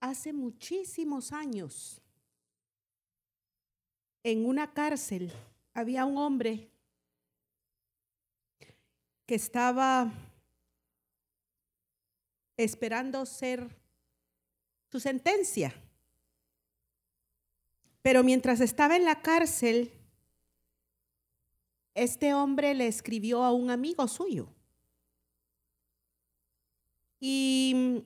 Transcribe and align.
hace 0.00 0.32
muchísimos 0.32 1.32
años, 1.32 2.00
en 4.22 4.46
una 4.46 4.72
cárcel, 4.72 5.32
había 5.72 6.04
un 6.04 6.18
hombre 6.18 6.70
que 9.26 9.34
estaba 9.34 10.12
esperando 12.56 13.24
ser 13.24 13.68
su 14.90 15.00
sentencia. 15.00 15.74
Pero 18.02 18.22
mientras 18.22 18.60
estaba 18.60 18.96
en 18.96 19.04
la 19.04 19.22
cárcel, 19.22 19.92
este 21.94 22.34
hombre 22.34 22.74
le 22.74 22.86
escribió 22.86 23.44
a 23.44 23.52
un 23.52 23.70
amigo 23.70 24.08
suyo. 24.08 24.48
Y 27.20 28.02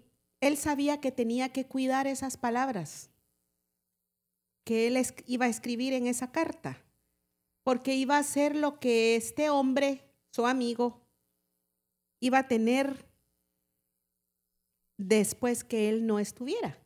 él 0.46 0.58
sabía 0.58 1.00
que 1.00 1.10
tenía 1.10 1.50
que 1.50 1.66
cuidar 1.66 2.06
esas 2.06 2.36
palabras 2.36 3.10
que 4.64 4.86
él 4.86 5.02
iba 5.26 5.46
a 5.46 5.48
escribir 5.48 5.92
en 5.92 6.06
esa 6.06 6.32
carta, 6.32 6.82
porque 7.62 7.94
iba 7.94 8.18
a 8.18 8.22
ser 8.22 8.56
lo 8.56 8.80
que 8.80 9.16
este 9.16 9.50
hombre, 9.50 10.02
su 10.32 10.46
amigo, 10.46 11.00
iba 12.20 12.38
a 12.38 12.48
tener 12.48 13.06
después 14.98 15.64
que 15.64 15.88
él 15.88 16.06
no 16.06 16.18
estuviera. 16.18 16.78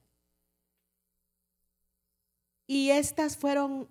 Y 2.66 2.90
estas 2.90 3.36
fueron 3.36 3.88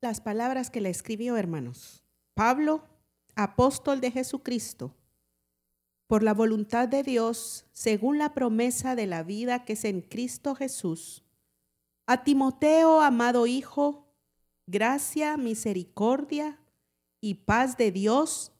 las 0.00 0.20
palabras 0.20 0.70
que 0.70 0.80
le 0.80 0.90
escribió, 0.90 1.36
hermanos. 1.36 2.02
Pablo, 2.34 2.84
apóstol 3.36 4.00
de 4.00 4.10
Jesucristo, 4.10 4.94
por 6.08 6.24
la 6.24 6.34
voluntad 6.34 6.88
de 6.88 7.04
Dios, 7.04 7.66
según 7.72 8.18
la 8.18 8.34
promesa 8.34 8.96
de 8.96 9.06
la 9.06 9.22
vida 9.22 9.64
que 9.64 9.74
es 9.74 9.84
en 9.84 10.00
Cristo 10.00 10.56
Jesús, 10.56 11.22
a 12.06 12.24
Timoteo, 12.24 13.02
amado 13.02 13.46
Hijo, 13.46 14.08
gracia, 14.66 15.36
misericordia 15.36 16.58
y 17.20 17.34
paz 17.34 17.76
de 17.76 17.92
Dios, 17.92 18.52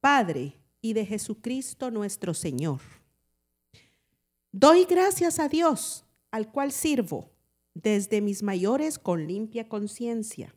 Padre, 0.00 0.56
y 0.80 0.94
de 0.94 1.06
Jesucristo 1.06 1.90
nuestro 1.90 2.34
Señor. 2.34 2.80
Doy 4.50 4.84
gracias 4.84 5.38
a 5.38 5.48
Dios, 5.48 6.04
al 6.30 6.50
cual 6.50 6.72
sirvo 6.72 7.30
desde 7.74 8.20
mis 8.20 8.42
mayores 8.42 8.98
con 8.98 9.26
limpia 9.26 9.68
conciencia, 9.68 10.54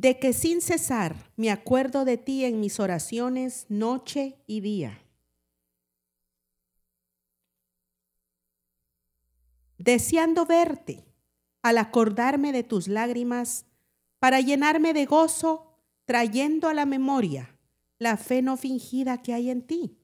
de 0.00 0.20
que 0.20 0.32
sin 0.32 0.60
cesar 0.60 1.32
me 1.34 1.50
acuerdo 1.50 2.04
de 2.04 2.18
ti 2.18 2.44
en 2.44 2.60
mis 2.60 2.78
oraciones 2.78 3.66
noche 3.68 4.38
y 4.46 4.60
día. 4.60 5.02
Deseando 9.76 10.46
verte, 10.46 11.04
al 11.62 11.78
acordarme 11.78 12.52
de 12.52 12.62
tus 12.62 12.86
lágrimas, 12.86 13.66
para 14.20 14.40
llenarme 14.40 14.92
de 14.92 15.04
gozo, 15.04 15.80
trayendo 16.04 16.68
a 16.68 16.74
la 16.74 16.86
memoria 16.86 17.58
la 17.98 18.16
fe 18.16 18.40
no 18.40 18.56
fingida 18.56 19.20
que 19.20 19.34
hay 19.34 19.50
en 19.50 19.66
ti, 19.66 19.98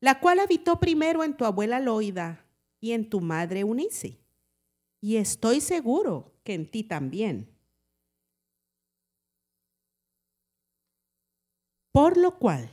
la 0.00 0.18
cual 0.18 0.40
habitó 0.40 0.80
primero 0.80 1.22
en 1.22 1.36
tu 1.36 1.44
abuela 1.44 1.78
Loida 1.78 2.44
y 2.80 2.90
en 2.90 3.08
tu 3.08 3.20
madre 3.20 3.60
Eunice 3.60 4.18
y 5.00 5.16
estoy 5.16 5.60
seguro 5.60 6.32
que 6.42 6.54
en 6.54 6.68
ti 6.68 6.82
también. 6.82 7.51
Por 11.92 12.16
lo 12.16 12.38
cual, 12.38 12.70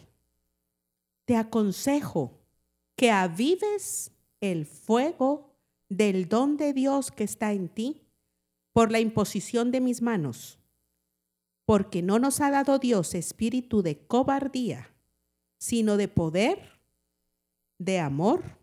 te 1.25 1.35
aconsejo 1.35 2.39
que 2.95 3.11
avives 3.11 4.11
el 4.41 4.65
fuego 4.65 5.55
del 5.89 6.27
don 6.27 6.57
de 6.57 6.73
Dios 6.73 7.11
que 7.11 7.23
está 7.23 7.51
en 7.53 7.69
ti 7.69 8.07
por 8.73 8.91
la 8.91 8.99
imposición 8.99 9.71
de 9.71 9.81
mis 9.81 10.01
manos, 10.01 10.57
porque 11.65 12.01
no 12.01 12.17
nos 12.17 12.41
ha 12.41 12.49
dado 12.49 12.79
Dios 12.79 13.13
espíritu 13.13 13.81
de 13.81 13.97
cobardía, 14.07 14.95
sino 15.57 15.97
de 15.97 16.07
poder, 16.07 16.79
de 17.77 17.99
amor 17.99 18.57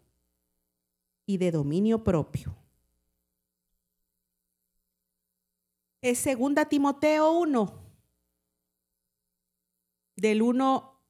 y 1.27 1.39
de 1.39 1.53
dominio 1.53 2.03
propio. 2.03 2.57
es 6.11 6.19
segunda 6.19 6.67
Timoteo 6.67 7.33
1, 7.33 7.86
del 10.27 10.43
1, 10.43 11.01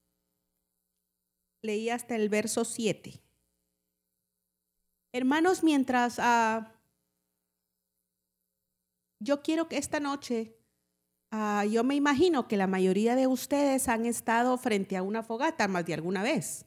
leí 1.63 1.91
hasta 1.91 2.17
el 2.17 2.29
verso 2.29 2.65
7. 2.65 3.23
Hermanos, 5.13 5.63
mientras 5.63 6.19
uh, 6.19 6.67
yo 9.19 9.43
quiero 9.43 9.69
que 9.69 9.79
esta 9.79 10.01
noche, 10.01 10.55
uh, 11.33 11.67
yo 11.67 11.83
me 11.85 11.95
imagino 11.95 12.47
que 12.47 12.57
la 12.57 12.67
mayoría 12.67 13.17
de 13.17 13.27
ustedes 13.27 13.89
han 13.89 14.05
estado 14.05 14.59
frente 14.59 14.97
a 14.97 15.03
una 15.03 15.23
fogata 15.23 15.67
más 15.69 15.87
de 15.87 15.95
alguna 15.95 16.23
vez. 16.23 16.67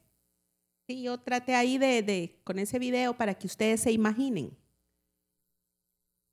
Sí, 0.88 1.02
yo 1.02 1.18
traté 1.20 1.54
ahí 1.54 1.78
de, 1.78 2.02
de, 2.02 2.40
con 2.42 2.58
ese 2.58 2.80
video 2.80 3.16
para 3.16 3.34
que 3.34 3.46
ustedes 3.46 3.82
se 3.82 3.92
imaginen. 3.92 4.56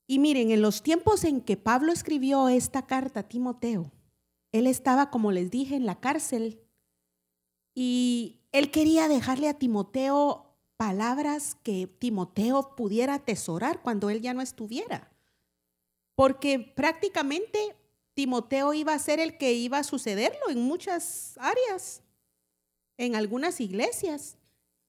Y 0.08 0.18
miren, 0.20 0.50
en 0.50 0.62
los 0.62 0.82
tiempos 0.82 1.24
en 1.26 1.42
que 1.42 1.58
Pablo 1.58 1.92
escribió 1.92 2.50
esta 2.50 2.88
carta 2.88 3.20
a 3.20 3.28
Timoteo, 3.28 3.92
él 4.52 4.68
estaba, 4.68 5.10
como 5.10 5.32
les 5.32 5.52
dije, 5.52 5.76
en 5.76 5.86
la 5.86 6.00
cárcel 6.00 6.62
y 7.80 8.42
él 8.52 8.72
quería 8.72 9.08
dejarle 9.08 9.50
a 9.50 9.60
Timoteo 9.60 10.48
palabras 10.78 11.56
que 11.62 11.86
Timoteo 11.86 12.76
pudiera 12.76 13.16
atesorar 13.16 13.84
cuando 13.84 14.10
él 14.10 14.22
ya 14.22 14.34
no 14.34 14.42
estuviera. 14.42 15.12
Porque 16.16 16.58
prácticamente 16.58 17.76
Timoteo 18.16 18.74
iba 18.74 18.94
a 18.94 19.00
ser 19.00 19.20
el 19.20 19.38
que 19.38 19.54
iba 19.54 19.78
a 19.78 19.84
sucederlo 19.84 20.50
en 20.50 20.64
muchas 20.64 21.38
áreas, 21.38 22.02
en 22.98 23.16
algunas 23.16 23.62
iglesias. 23.62 24.38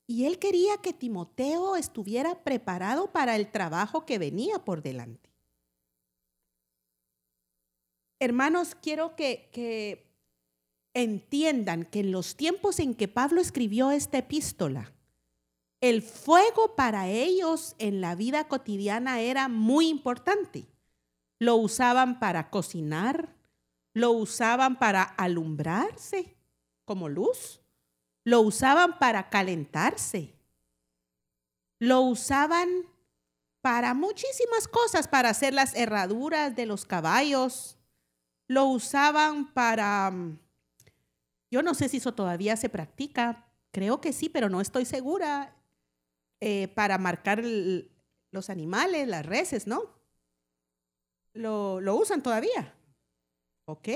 Y 0.07 0.25
él 0.25 0.39
quería 0.39 0.79
que 0.79 0.95
Timoteo 0.95 1.77
estuviera 1.77 2.43
preparado 2.43 3.13
para 3.13 3.37
el 3.37 3.51
trabajo 3.51 4.07
que 4.07 4.17
venía 4.19 4.65
por 4.65 4.81
delante. 4.81 5.28
Hermanos, 8.21 8.75
quiero 8.75 9.15
que, 9.15 10.05
entiendan 10.95 11.85
que 11.85 12.01
en 12.01 12.11
los 12.11 12.37
tiempos 12.37 12.81
en 12.81 12.95
que 12.95 13.07
Pablo 13.07 13.41
escribió 13.41 13.93
esta 13.93 14.19
epístola, 14.19 14.93
el 15.81 16.03
fuego 16.03 16.75
para 16.75 17.09
ellos 17.09 17.77
en 17.79 18.01
la 18.01 18.17
vida 18.17 18.49
cotidiana 18.49 19.21
era 19.21 19.49
muy 19.49 19.89
importante. 19.89 20.67
Lo 21.39 21.55
usaban 21.55 22.19
para 22.19 22.51
cocinar, 22.51 23.37
lo 23.95 24.11
usaban 24.11 24.79
para 24.79 25.03
alumbrarse 25.03 26.37
como 26.85 27.09
luz, 27.09 27.61
lo 28.25 28.41
usaban 28.41 28.99
para 28.99 29.31
calentarse. 29.31 30.35
Lo 31.79 32.01
usaban 32.01 32.69
para 33.63 33.95
muchísimas 33.95 34.67
cosas, 34.67 35.07
para 35.07 35.31
hacer 35.31 35.55
las 35.55 35.75
herraduras 35.75 36.57
de 36.57 36.67
los 36.67 36.85
caballos. 36.85 37.78
Lo 38.49 38.65
usaban 38.65 39.53
para, 39.53 40.11
mm, 40.11 40.39
yo 41.51 41.63
no 41.63 41.75
sé 41.75 41.89
si 41.89 41.99
eso 41.99 42.15
todavía 42.15 42.57
se 42.57 42.69
practica, 42.69 43.47
creo 43.71 44.01
que 44.01 44.13
sí, 44.13 44.29
pero 44.29 44.49
no 44.49 44.61
estoy 44.61 44.85
segura, 44.85 45.55
eh, 46.41 46.69
para 46.69 46.99
marcar 46.99 47.43
los 48.31 48.51
animales, 48.51 49.07
las 49.07 49.25
reses, 49.25 49.67
¿no? 49.67 49.83
Lo, 51.35 51.81
lo 51.81 51.95
usan 51.95 52.23
todavía. 52.23 52.75
Ok. 53.67 53.89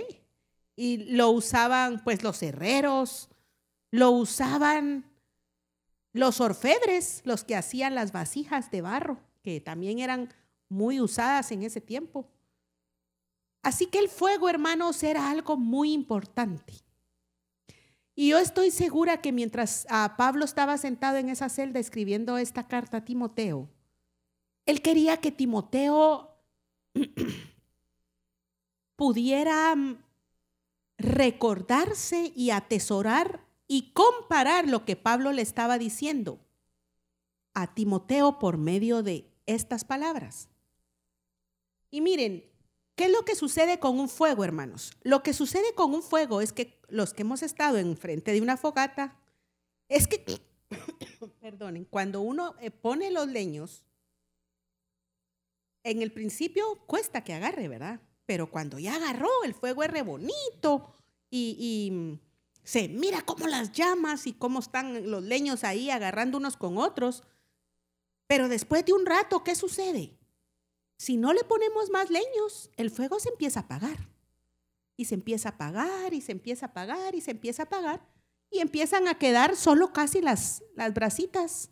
Y 0.76 1.14
lo 1.14 1.30
usaban 1.30 2.04
pues 2.04 2.22
los 2.22 2.42
herreros, 2.42 3.30
lo 3.90 4.10
usaban 4.10 5.10
los 6.12 6.40
orfebres, 6.40 7.22
los 7.24 7.44
que 7.44 7.56
hacían 7.56 7.94
las 7.94 8.12
vasijas 8.12 8.70
de 8.70 8.82
barro, 8.82 9.18
que 9.42 9.60
también 9.60 9.98
eran 9.98 10.32
muy 10.68 11.00
usadas 11.00 11.52
en 11.52 11.62
ese 11.62 11.80
tiempo. 11.80 12.28
Así 13.62 13.86
que 13.86 13.98
el 13.98 14.08
fuego, 14.08 14.48
hermanos, 14.48 15.02
era 15.02 15.30
algo 15.30 15.56
muy 15.56 15.92
importante. 15.92 16.74
Y 18.14 18.28
yo 18.28 18.38
estoy 18.38 18.70
segura 18.70 19.22
que 19.22 19.32
mientras 19.32 19.86
ah, 19.88 20.14
Pablo 20.18 20.44
estaba 20.44 20.76
sentado 20.76 21.16
en 21.16 21.28
esa 21.28 21.48
celda 21.48 21.80
escribiendo 21.80 22.36
esta 22.36 22.68
carta 22.68 22.98
a 22.98 23.04
Timoteo, 23.04 23.70
él 24.66 24.82
quería 24.82 25.16
que 25.16 25.32
Timoteo 25.32 26.36
pudiera 28.96 29.74
mm, 29.74 30.02
recordarse 30.98 32.32
y 32.36 32.50
atesorar 32.50 33.46
y 33.66 33.92
comparar 33.92 34.68
lo 34.68 34.84
que 34.84 34.96
Pablo 34.96 35.32
le 35.32 35.42
estaba 35.42 35.78
diciendo 35.78 36.38
a 37.54 37.74
Timoteo 37.74 38.38
por 38.38 38.58
medio 38.58 39.02
de 39.02 39.30
estas 39.46 39.84
palabras. 39.84 40.48
Y 41.90 42.00
miren, 42.00 42.51
¿qué 43.02 43.06
es 43.06 43.12
lo 43.12 43.24
que 43.24 43.34
sucede 43.34 43.80
con 43.80 43.98
un 43.98 44.08
fuego, 44.08 44.44
hermanos? 44.44 44.92
Lo 45.02 45.24
que 45.24 45.32
sucede 45.32 45.74
con 45.74 45.92
un 45.92 46.04
fuego 46.04 46.40
es 46.40 46.52
que 46.52 46.80
los 46.86 47.12
que 47.12 47.22
hemos 47.22 47.42
estado 47.42 47.78
enfrente 47.78 48.30
de 48.30 48.40
una 48.40 48.56
fogata, 48.56 49.18
es 49.88 50.06
que, 50.06 50.24
perdonen, 51.40 51.84
cuando 51.84 52.20
uno 52.20 52.54
eh, 52.60 52.70
pone 52.70 53.10
los 53.10 53.26
leños, 53.26 53.84
en 55.82 56.00
el 56.00 56.12
principio 56.12 56.76
cuesta 56.86 57.24
que 57.24 57.32
agarre, 57.32 57.66
¿verdad? 57.66 58.00
Pero 58.24 58.52
cuando 58.52 58.78
ya 58.78 58.94
agarró, 58.94 59.42
el 59.42 59.54
fuego 59.54 59.82
es 59.82 59.90
re 59.90 60.02
bonito 60.02 60.94
y, 61.28 61.56
y 61.58 62.20
se 62.62 62.86
mira 62.86 63.22
cómo 63.22 63.48
las 63.48 63.72
llamas 63.72 64.28
y 64.28 64.32
cómo 64.32 64.60
están 64.60 65.10
los 65.10 65.24
leños 65.24 65.64
ahí 65.64 65.90
agarrando 65.90 66.38
unos 66.38 66.56
con 66.56 66.78
otros. 66.78 67.24
Pero 68.28 68.48
después 68.48 68.84
de 68.84 68.92
un 68.92 69.06
rato, 69.06 69.42
¿qué 69.42 69.56
sucede? 69.56 70.16
Si 71.02 71.16
no 71.16 71.32
le 71.32 71.42
ponemos 71.42 71.90
más 71.90 72.10
leños, 72.10 72.70
el 72.76 72.88
fuego 72.88 73.18
se 73.18 73.30
empieza 73.30 73.58
a 73.58 73.62
apagar. 73.64 74.08
Y 74.96 75.06
se 75.06 75.16
empieza 75.16 75.48
a 75.48 75.52
apagar 75.52 76.14
y 76.14 76.20
se 76.20 76.30
empieza 76.30 76.66
a 76.66 76.68
apagar 76.68 77.16
y 77.16 77.20
se 77.20 77.32
empieza 77.32 77.64
a 77.64 77.66
apagar. 77.66 78.06
Y 78.50 78.60
empiezan 78.60 79.08
a 79.08 79.18
quedar 79.18 79.56
solo 79.56 79.92
casi 79.92 80.20
las, 80.20 80.62
las 80.76 80.94
brasitas. 80.94 81.70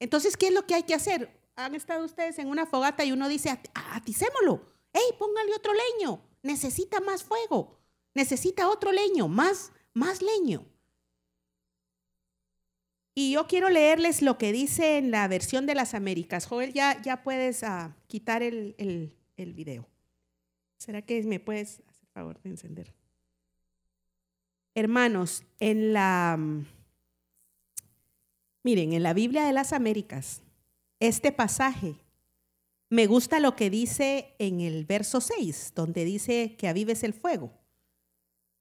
Entonces, 0.00 0.36
¿qué 0.36 0.48
es 0.48 0.52
lo 0.52 0.66
que 0.66 0.74
hay 0.74 0.82
que 0.82 0.92
hacer? 0.92 1.40
Han 1.56 1.74
estado 1.74 2.04
ustedes 2.04 2.38
en 2.38 2.48
una 2.48 2.66
fogata 2.66 3.06
y 3.06 3.12
uno 3.12 3.26
dice, 3.26 3.58
aticémoslo. 3.72 4.60
¡Ey, 4.92 5.16
póngale 5.18 5.54
otro 5.54 5.72
leño! 5.72 6.20
Necesita 6.42 7.00
más 7.00 7.22
fuego. 7.24 7.78
Necesita 8.12 8.68
otro 8.68 8.92
leño, 8.92 9.28
más, 9.28 9.72
más 9.94 10.20
leño. 10.20 10.66
Y 13.14 13.32
yo 13.32 13.46
quiero 13.46 13.68
leerles 13.68 14.22
lo 14.22 14.38
que 14.38 14.52
dice 14.52 14.98
en 14.98 15.12
la 15.12 15.28
versión 15.28 15.66
de 15.66 15.76
las 15.76 15.94
Américas. 15.94 16.46
Joel, 16.46 16.72
ya, 16.72 17.00
ya 17.02 17.22
puedes 17.22 17.62
ah, 17.62 17.96
quitar 18.08 18.42
el, 18.42 18.74
el, 18.76 19.16
el 19.36 19.54
video. 19.54 19.88
¿Será 20.78 21.02
que 21.02 21.22
me 21.22 21.38
puedes 21.38 21.80
hacer 21.88 22.08
favor 22.12 22.40
de 22.42 22.50
encender? 22.50 22.92
Hermanos, 24.74 25.44
en 25.60 25.92
la, 25.92 26.36
mm, 26.36 26.66
miren, 28.64 28.92
en 28.92 29.04
la 29.04 29.14
Biblia 29.14 29.44
de 29.44 29.52
las 29.52 29.72
Américas, 29.72 30.42
este 30.98 31.30
pasaje, 31.30 31.94
me 32.90 33.06
gusta 33.06 33.38
lo 33.38 33.54
que 33.54 33.70
dice 33.70 34.34
en 34.38 34.60
el 34.60 34.84
verso 34.84 35.20
6, 35.20 35.72
donde 35.76 36.04
dice 36.04 36.56
que 36.58 36.66
avives 36.66 37.04
el 37.04 37.14
fuego. 37.14 37.52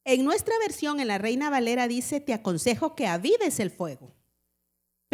En 0.06 0.24
nuestra 0.24 0.54
versión, 0.60 1.00
en 1.00 1.08
la 1.08 1.18
Reina 1.18 1.50
Valera, 1.50 1.88
dice, 1.88 2.20
te 2.20 2.34
aconsejo 2.34 2.96
que 2.96 3.08
avives 3.08 3.60
el 3.60 3.72
fuego. 3.72 4.14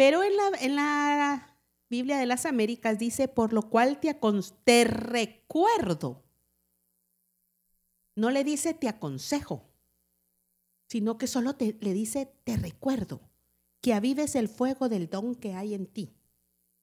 Pero 0.00 0.22
en 0.22 0.34
la, 0.34 0.48
en 0.60 0.76
la 0.76 1.58
Biblia 1.90 2.16
de 2.16 2.24
las 2.24 2.46
Américas 2.46 2.98
dice, 2.98 3.28
por 3.28 3.52
lo 3.52 3.68
cual 3.68 4.00
te, 4.00 4.18
te 4.64 4.84
recuerdo. 4.84 6.24
No 8.14 8.30
le 8.30 8.42
dice, 8.42 8.72
te 8.72 8.88
aconsejo, 8.88 9.68
sino 10.86 11.18
que 11.18 11.26
solo 11.26 11.54
te, 11.54 11.76
le 11.82 11.92
dice, 11.92 12.32
te 12.44 12.56
recuerdo, 12.56 13.20
que 13.82 13.92
avives 13.92 14.36
el 14.36 14.48
fuego 14.48 14.88
del 14.88 15.10
don 15.10 15.34
que 15.34 15.52
hay 15.52 15.74
en 15.74 15.84
ti 15.84 16.14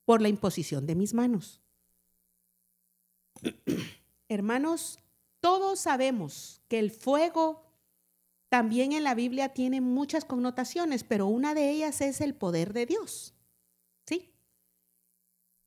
por 0.05 0.21
la 0.21 0.29
imposición 0.29 0.85
de 0.85 0.93
mis 0.93 1.15
manos. 1.15 1.63
Hermanos, 4.29 4.99
todos 5.39 5.79
sabemos 5.79 6.61
que 6.67 6.77
el 6.77 6.91
fuego 6.91 7.66
también 8.49 8.93
en 8.93 9.03
la 9.03 9.15
Biblia 9.15 9.49
tiene 9.49 9.81
muchas 9.81 10.23
connotaciones, 10.23 11.03
pero 11.03 11.27
una 11.27 11.53
de 11.53 11.69
ellas 11.69 12.01
es 12.01 12.21
el 12.21 12.33
poder 12.33 12.73
de 12.73 12.85
Dios. 12.85 13.33
¿Sí? 14.05 14.33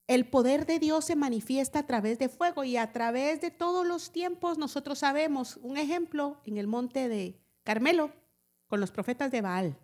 El 0.07 0.29
poder 0.29 0.67
de 0.67 0.79
Dios 0.79 1.05
se 1.05 1.15
manifiesta 1.15 1.81
a 1.81 1.87
través 1.87 2.19
de 2.19 2.29
fuego 2.29 2.65
y 2.65 2.77
a 2.77 2.93
través 2.93 3.41
de 3.41 3.51
todos 3.51 3.87
los 3.87 4.11
tiempos 4.11 4.59
nosotros 4.59 5.01
sabemos, 5.01 5.59
un 5.63 5.77
ejemplo 5.77 6.41
en 6.45 6.57
el 6.57 6.67
monte 6.67 7.09
de 7.09 7.39
Carmelo 7.65 8.13
con 8.67 8.81
los 8.81 8.91
profetas 8.91 9.31
de 9.31 9.43
Baal. 9.43 9.79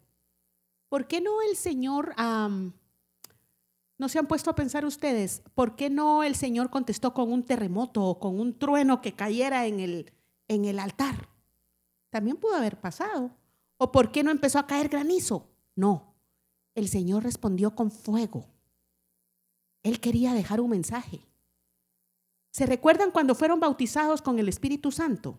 ¿Por 0.88 1.06
qué 1.06 1.20
no 1.20 1.42
el 1.42 1.56
Señor, 1.56 2.14
no 2.16 4.08
se 4.08 4.18
han 4.18 4.26
puesto 4.26 4.50
a 4.50 4.54
pensar 4.54 4.84
ustedes, 4.86 5.42
por 5.54 5.76
qué 5.76 5.90
no 5.90 6.22
el 6.22 6.34
Señor 6.34 6.70
contestó 6.70 7.12
con 7.12 7.30
un 7.30 7.44
terremoto 7.44 8.04
o 8.04 8.18
con 8.18 8.40
un 8.40 8.58
trueno 8.58 9.00
que 9.02 9.12
cayera 9.12 9.66
en 9.66 9.80
el, 9.80 10.12
en 10.48 10.64
el 10.64 10.78
altar? 10.78 11.35
También 12.16 12.38
pudo 12.38 12.54
haber 12.54 12.80
pasado. 12.80 13.30
¿O 13.76 13.92
por 13.92 14.10
qué 14.10 14.22
no 14.22 14.30
empezó 14.30 14.58
a 14.58 14.66
caer 14.66 14.88
granizo? 14.88 15.50
No, 15.74 16.14
el 16.74 16.88
Señor 16.88 17.24
respondió 17.24 17.74
con 17.74 17.90
fuego. 17.90 18.46
Él 19.82 20.00
quería 20.00 20.32
dejar 20.32 20.62
un 20.62 20.70
mensaje. 20.70 21.20
¿Se 22.52 22.64
recuerdan 22.64 23.10
cuando 23.10 23.34
fueron 23.34 23.60
bautizados 23.60 24.22
con 24.22 24.38
el 24.38 24.48
Espíritu 24.48 24.92
Santo? 24.92 25.38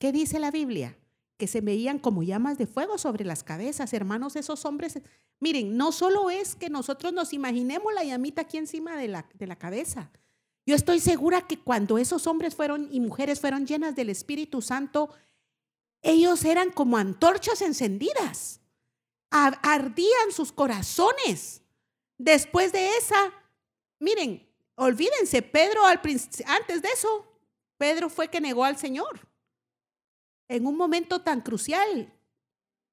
¿Qué 0.00 0.10
dice 0.10 0.40
la 0.40 0.50
Biblia? 0.50 0.98
Que 1.36 1.46
se 1.46 1.60
veían 1.60 2.00
como 2.00 2.24
llamas 2.24 2.58
de 2.58 2.66
fuego 2.66 2.98
sobre 2.98 3.24
las 3.24 3.44
cabezas, 3.44 3.92
hermanos, 3.92 4.34
esos 4.34 4.64
hombres. 4.64 4.98
Miren, 5.38 5.76
no 5.76 5.92
solo 5.92 6.30
es 6.30 6.56
que 6.56 6.68
nosotros 6.68 7.12
nos 7.12 7.32
imaginemos 7.32 7.94
la 7.94 8.02
llamita 8.02 8.42
aquí 8.42 8.56
encima 8.56 8.96
de 8.96 9.06
la, 9.06 9.28
de 9.34 9.46
la 9.46 9.54
cabeza. 9.54 10.10
Yo 10.66 10.74
estoy 10.74 10.98
segura 10.98 11.46
que 11.46 11.60
cuando 11.60 11.96
esos 11.96 12.26
hombres 12.26 12.56
fueron 12.56 12.88
y 12.90 12.98
mujeres 12.98 13.38
fueron 13.38 13.68
llenas 13.68 13.94
del 13.94 14.10
Espíritu 14.10 14.62
Santo, 14.62 15.08
ellos 16.02 16.44
eran 16.44 16.70
como 16.70 16.96
antorchas 16.96 17.62
encendidas. 17.62 18.60
Ardían 19.30 20.32
sus 20.32 20.52
corazones. 20.52 21.62
Después 22.18 22.72
de 22.72 22.96
esa, 22.96 23.32
miren, 23.98 24.46
olvídense, 24.74 25.42
Pedro 25.42 25.86
al 25.86 26.00
antes 26.46 26.82
de 26.82 26.88
eso, 26.88 27.26
Pedro 27.78 28.10
fue 28.10 28.28
que 28.28 28.40
negó 28.40 28.64
al 28.64 28.76
Señor 28.76 29.26
en 30.48 30.66
un 30.66 30.76
momento 30.76 31.22
tan 31.22 31.40
crucial. 31.40 32.12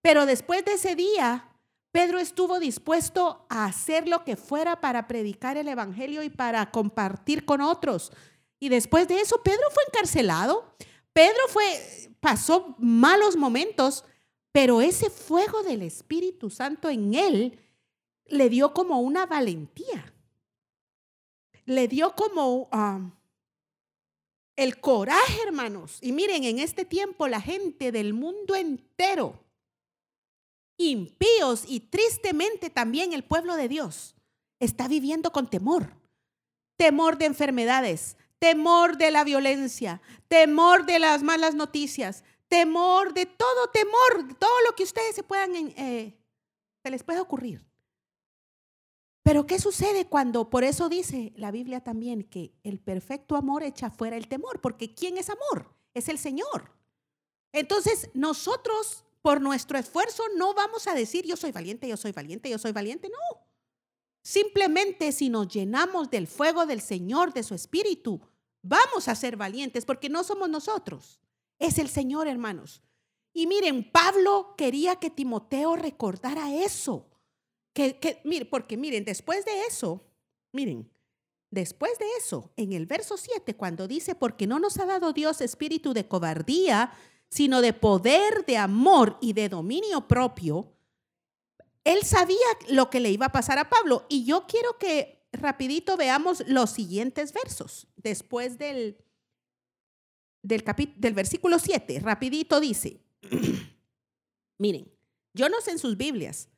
Pero 0.02 0.26
después 0.26 0.64
de 0.64 0.74
ese 0.74 0.96
día, 0.96 1.50
Pedro 1.92 2.20
estuvo 2.20 2.60
dispuesto 2.60 3.46
a 3.50 3.66
hacer 3.66 4.08
lo 4.08 4.24
que 4.24 4.38
fuera 4.38 4.80
para 4.80 5.08
predicar 5.08 5.58
el 5.58 5.68
Evangelio 5.68 6.24
y 6.24 6.30
para 6.30 6.72
compartir 6.72 7.46
con 7.46 7.62
otros. 7.62 8.12
Y 8.60 8.70
después 8.70 9.08
de 9.08 9.20
eso, 9.20 9.42
Pedro 9.44 9.64
fue 9.72 9.84
encarcelado. 9.88 10.76
Pedro 11.14 11.48
fue, 11.50 12.10
pasó 12.20 12.76
malos 12.78 13.36
momentos, 13.36 14.06
pero 14.52 14.82
ese 14.82 15.10
fuego 15.10 15.64
del 15.64 15.82
Espíritu 15.84 16.50
Santo 16.50 16.90
en 16.90 17.14
él 17.14 17.60
le 18.26 18.50
dio 18.50 18.74
como 18.74 19.00
una 19.02 19.26
valentía. 19.26 20.14
Le 21.66 21.88
dio 21.88 22.16
como 22.16 22.70
um, 22.72 23.12
el 24.56 24.80
coraje, 24.80 25.42
hermanos. 25.46 26.00
Y 26.02 26.12
miren, 26.12 26.44
en 26.44 26.60
este 26.60 26.86
tiempo 26.86 27.28
la 27.28 27.42
gente 27.42 27.92
del 27.92 28.14
mundo 28.14 28.56
entero, 28.56 29.40
impíos 30.78 31.64
y 31.68 31.82
tristemente 31.82 32.70
también 32.70 33.14
el 33.14 33.24
pueblo 33.24 33.56
de 33.56 33.68
Dios, 33.68 34.16
está 34.60 34.88
viviendo 34.88 35.32
con 35.32 35.50
temor. 35.50 35.94
Temor 36.78 37.18
de 37.18 37.26
enfermedades, 37.26 38.18
temor 38.40 38.98
de 38.98 39.12
la 39.12 39.24
violencia, 39.24 40.02
temor 40.28 40.86
de 40.86 41.00
las 41.00 41.22
malas 41.24 41.56
noticias, 41.56 42.24
temor 42.48 43.14
de 43.14 43.26
todo 43.26 43.70
temor, 43.72 44.36
todo 44.40 44.62
lo 44.68 44.76
que 44.76 44.84
ustedes 44.84 45.16
se 45.16 45.24
puedan, 45.24 45.56
eh, 45.56 46.18
se 46.82 46.90
les 46.90 47.04
puede 47.04 47.20
ocurrir. 47.20 47.70
Pero 49.24 49.46
¿qué 49.46 49.60
sucede 49.60 50.08
cuando, 50.08 50.50
por 50.50 50.64
eso 50.64 50.90
dice 50.90 51.34
la 51.36 51.52
Biblia 51.52 51.82
también, 51.82 52.24
que 52.24 52.54
el 52.64 52.80
perfecto 52.80 53.36
amor 53.36 53.64
echa 53.64 53.92
fuera 53.92 54.18
el 54.18 54.28
temor? 54.28 54.60
Porque 54.60 54.96
¿quién 54.96 55.18
es 55.18 55.30
amor? 55.30 55.72
Es 55.94 56.10
el 56.10 56.18
Señor. 56.18 56.72
Entonces, 57.52 58.10
nosotros, 58.14 59.04
por 59.22 59.42
nuestro 59.42 59.78
esfuerzo, 59.78 60.24
no 60.36 60.54
vamos 60.54 60.88
a 60.88 60.96
decir 60.96 61.26
yo 61.26 61.36
soy 61.36 61.52
valiente, 61.52 61.88
yo 61.88 61.98
soy 61.98 62.12
valiente, 62.12 62.50
yo 62.50 62.58
soy 62.58 62.72
valiente. 62.72 63.10
No. 63.10 63.42
Simplemente 64.22 65.12
si 65.12 65.30
nos 65.30 65.48
llenamos 65.48 66.10
del 66.10 66.28
fuego 66.28 66.66
del 66.66 66.82
Señor, 66.82 67.34
de 67.34 67.44
su 67.44 67.54
Espíritu, 67.54 68.22
vamos 68.62 69.08
a 69.08 69.16
ser 69.16 69.38
valientes 69.38 69.86
porque 69.86 70.10
no 70.10 70.24
somos 70.24 70.50
nosotros, 70.50 71.20
es 71.60 71.78
el 71.78 71.90
Señor, 71.90 72.28
hermanos. 72.28 72.82
Y 73.34 73.48
miren, 73.48 73.90
Pablo 73.92 74.56
quería 74.58 74.96
que 74.96 75.10
Timoteo 75.10 75.76
recordara 75.76 76.54
eso. 76.54 77.08
Que, 77.74 78.00
que, 78.00 78.22
porque 78.50 78.78
miren, 78.78 79.06
después 79.06 79.46
de 79.46 79.66
eso, 79.68 80.04
miren, 80.52 80.92
después 81.52 81.98
de 82.00 82.06
eso, 82.18 82.52
en 82.58 82.74
el 82.74 82.86
verso 82.86 83.18
7, 83.18 83.56
cuando 83.56 83.88
dice, 83.88 84.16
porque 84.16 84.48
no 84.48 84.60
nos 84.60 84.80
ha 84.80 84.86
dado 84.86 85.14
Dios 85.14 85.42
espíritu 85.42 85.94
de 85.94 86.08
cobardía, 86.08 86.92
sino 87.30 87.62
de 87.62 87.74
poder, 87.74 88.46
de 88.46 88.58
amor 88.58 89.18
y 89.22 89.34
de 89.34 89.50
dominio 89.50 90.08
propio, 90.08 90.74
él 91.84 92.04
sabía 92.04 92.38
lo 92.68 92.90
que 92.90 93.00
le 93.00 93.12
iba 93.12 93.28
a 93.28 93.32
pasar 93.32 93.60
a 93.60 93.70
Pablo. 93.70 94.06
Y 94.10 94.26
yo 94.26 94.46
quiero 94.48 94.78
que 94.78 95.19
rapidito 95.34 95.98
veamos 95.98 96.44
los 96.48 96.70
siguientes 96.72 97.34
versos. 97.34 97.88
Después 97.96 98.58
del, 98.58 98.98
del, 100.42 100.64
del 100.98 101.14
versículo 101.14 101.60
7, 101.60 102.00
rapidito 102.00 102.60
dice, 102.60 103.02
miren, 104.58 104.92
yo 105.34 105.50
no 105.50 105.62
sé 105.62 105.72
en 105.72 105.80
sus 105.80 105.98
Biblias, 105.98 106.50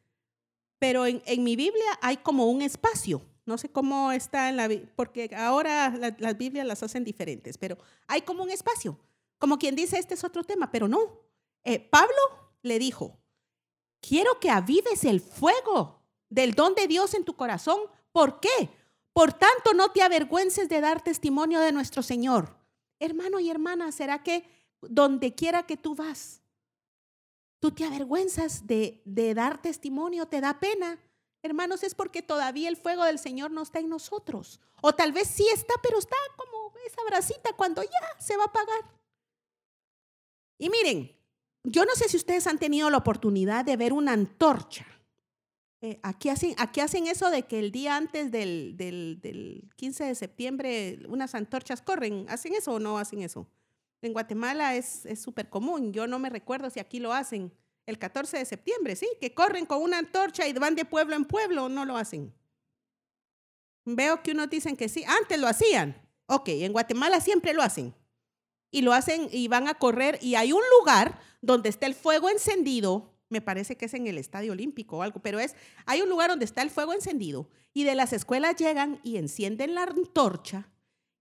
pero 0.79 1.05
en, 1.05 1.21
en, 1.25 1.43
mi 1.43 1.55
Biblia 1.55 1.99
hay 2.01 2.17
como 2.17 2.49
un 2.49 2.61
espacio. 2.61 3.21
No 3.45 3.57
sé 3.57 3.69
cómo 3.69 4.11
está 4.11 4.49
en 4.49 4.57
la 4.57 4.69
porque 4.95 5.29
ahora 5.35 5.89
las 6.19 6.37
Biblias 6.37 6.65
las 6.65 6.83
hacen 6.83 7.03
diferentes, 7.03 7.57
pero 7.57 7.77
hay 8.07 8.21
como 8.21 8.43
un 8.43 8.51
espacio. 8.51 8.97
Como 9.37 9.57
quien 9.57 9.75
dice, 9.75 9.97
este 9.97 10.13
es 10.13 10.23
otro 10.23 10.43
tema, 10.43 10.71
pero 10.71 10.87
no. 10.87 11.19
Eh, 11.63 11.79
Pablo 11.79 12.15
le 12.61 12.79
dijo, 12.79 13.19
quiero 13.99 14.39
que 14.39 14.49
avives 14.49 15.03
el 15.03 15.19
fuego 15.19 16.03
del 16.29 16.53
don 16.53 16.75
de 16.75 16.87
Dios 16.87 17.13
en 17.13 17.25
tu 17.25 17.35
corazón. 17.35 17.79
¿Por 18.11 18.39
qué? 18.39 18.69
Por 19.13 19.33
tanto, 19.33 19.73
no 19.73 19.91
te 19.91 20.01
avergüences 20.01 20.69
de 20.69 20.81
dar 20.81 21.03
testimonio 21.03 21.59
de 21.59 21.71
nuestro 21.71 22.01
Señor. 22.01 22.55
Hermano 22.99 23.39
y 23.39 23.49
hermana, 23.49 23.91
¿será 23.91 24.23
que 24.23 24.47
donde 24.81 25.35
quiera 25.35 25.63
que 25.63 25.77
tú 25.77 25.95
vas, 25.95 26.41
tú 27.59 27.71
te 27.71 27.83
avergüenzas 27.83 28.67
de, 28.67 29.01
dar 29.35 29.61
testimonio, 29.61 30.27
te 30.27 30.41
da 30.41 30.59
pena? 30.59 30.99
Hermanos, 31.43 31.83
es 31.83 31.95
porque 31.95 32.21
todavía 32.21 32.69
el 32.69 32.77
fuego 32.77 33.03
del 33.03 33.19
Señor 33.19 33.51
no 33.51 33.63
está 33.63 33.79
en 33.79 33.89
nosotros. 33.89 34.59
O 34.81 34.93
tal 34.93 35.11
vez 35.11 35.27
sí 35.27 35.47
está, 35.53 35.73
pero 35.81 35.97
está 35.97 36.15
como 36.37 36.73
esa 36.85 37.03
bracita 37.05 37.53
cuando 37.53 37.83
ya 37.83 38.19
se 38.19 38.37
va 38.37 38.43
a 38.43 38.47
apagar. 38.47 38.91
Y 40.57 40.69
miren, 40.69 41.15
yo 41.63 41.85
no 41.85 41.95
sé 41.95 42.07
si 42.07 42.17
ustedes 42.17 42.45
han 42.47 42.59
tenido 42.59 42.89
la 42.89 42.97
oportunidad 42.97 43.65
de 43.65 43.77
ver 43.77 43.93
una 43.93 44.13
antorcha. 44.13 44.85
Eh, 45.81 45.99
aquí, 46.03 46.29
hacen, 46.29 46.53
aquí 46.57 46.79
hacen 46.79 47.07
eso 47.07 47.29
de 47.31 47.43
que 47.43 47.59
el 47.59 47.71
día 47.71 47.95
antes 47.95 48.31
del, 48.31 48.77
del, 48.77 49.19
del 49.19 49.69
15 49.75 50.03
de 50.05 50.15
septiembre 50.15 50.99
unas 51.07 51.33
antorchas 51.33 51.81
corren. 51.81 52.25
¿Hacen 52.29 52.53
eso 52.53 52.73
o 52.73 52.79
no 52.79 52.97
hacen 52.97 53.21
eso? 53.23 53.47
En 54.01 54.13
Guatemala 54.13 54.75
es 54.75 55.07
súper 55.19 55.49
común. 55.49 55.91
Yo 55.93 56.07
no 56.07 56.19
me 56.19 56.29
recuerdo 56.29 56.69
si 56.69 56.79
aquí 56.79 56.99
lo 56.99 57.13
hacen 57.13 57.51
el 57.85 57.99
14 57.99 58.37
de 58.37 58.45
septiembre, 58.45 58.95
¿sí? 58.95 59.07
Que 59.19 59.33
corren 59.33 59.65
con 59.65 59.81
una 59.81 59.97
antorcha 59.97 60.47
y 60.47 60.53
van 60.53 60.75
de 60.75 60.85
pueblo 60.85 61.15
en 61.15 61.25
pueblo, 61.25 61.69
no 61.69 61.85
lo 61.85 61.97
hacen. 61.97 62.33
Veo 63.85 64.21
que 64.21 64.31
unos 64.31 64.49
dicen 64.49 64.77
que 64.77 64.89
sí, 64.89 65.03
antes 65.03 65.39
lo 65.39 65.47
hacían. 65.47 65.95
Ok, 66.27 66.49
en 66.49 66.71
Guatemala 66.71 67.19
siempre 67.19 67.53
lo 67.53 67.63
hacen. 67.63 67.93
Y 68.69 68.81
lo 68.81 68.93
hacen 68.93 69.27
y 69.31 69.47
van 69.47 69.67
a 69.67 69.73
correr 69.73 70.17
y 70.21 70.35
hay 70.35 70.53
un 70.53 70.61
lugar 70.79 71.19
donde 71.41 71.69
está 71.69 71.87
el 71.87 71.95
fuego 71.95 72.29
encendido, 72.29 73.10
me 73.31 73.41
parece 73.41 73.75
que 73.77 73.85
es 73.85 73.93
en 73.93 74.07
el 74.07 74.17
Estadio 74.17 74.51
Olímpico 74.51 74.97
o 74.97 75.01
algo, 75.01 75.19
pero 75.21 75.39
es, 75.39 75.55
hay 75.85 76.01
un 76.01 76.09
lugar 76.09 76.29
donde 76.29 76.45
está 76.45 76.61
el 76.61 76.69
fuego 76.69 76.93
encendido 76.93 77.49
y 77.73 77.83
de 77.83 77.95
las 77.95 78.13
escuelas 78.13 78.55
llegan 78.57 78.99
y 79.03 79.17
encienden 79.17 79.75
la 79.75 79.83
antorcha 79.83 80.67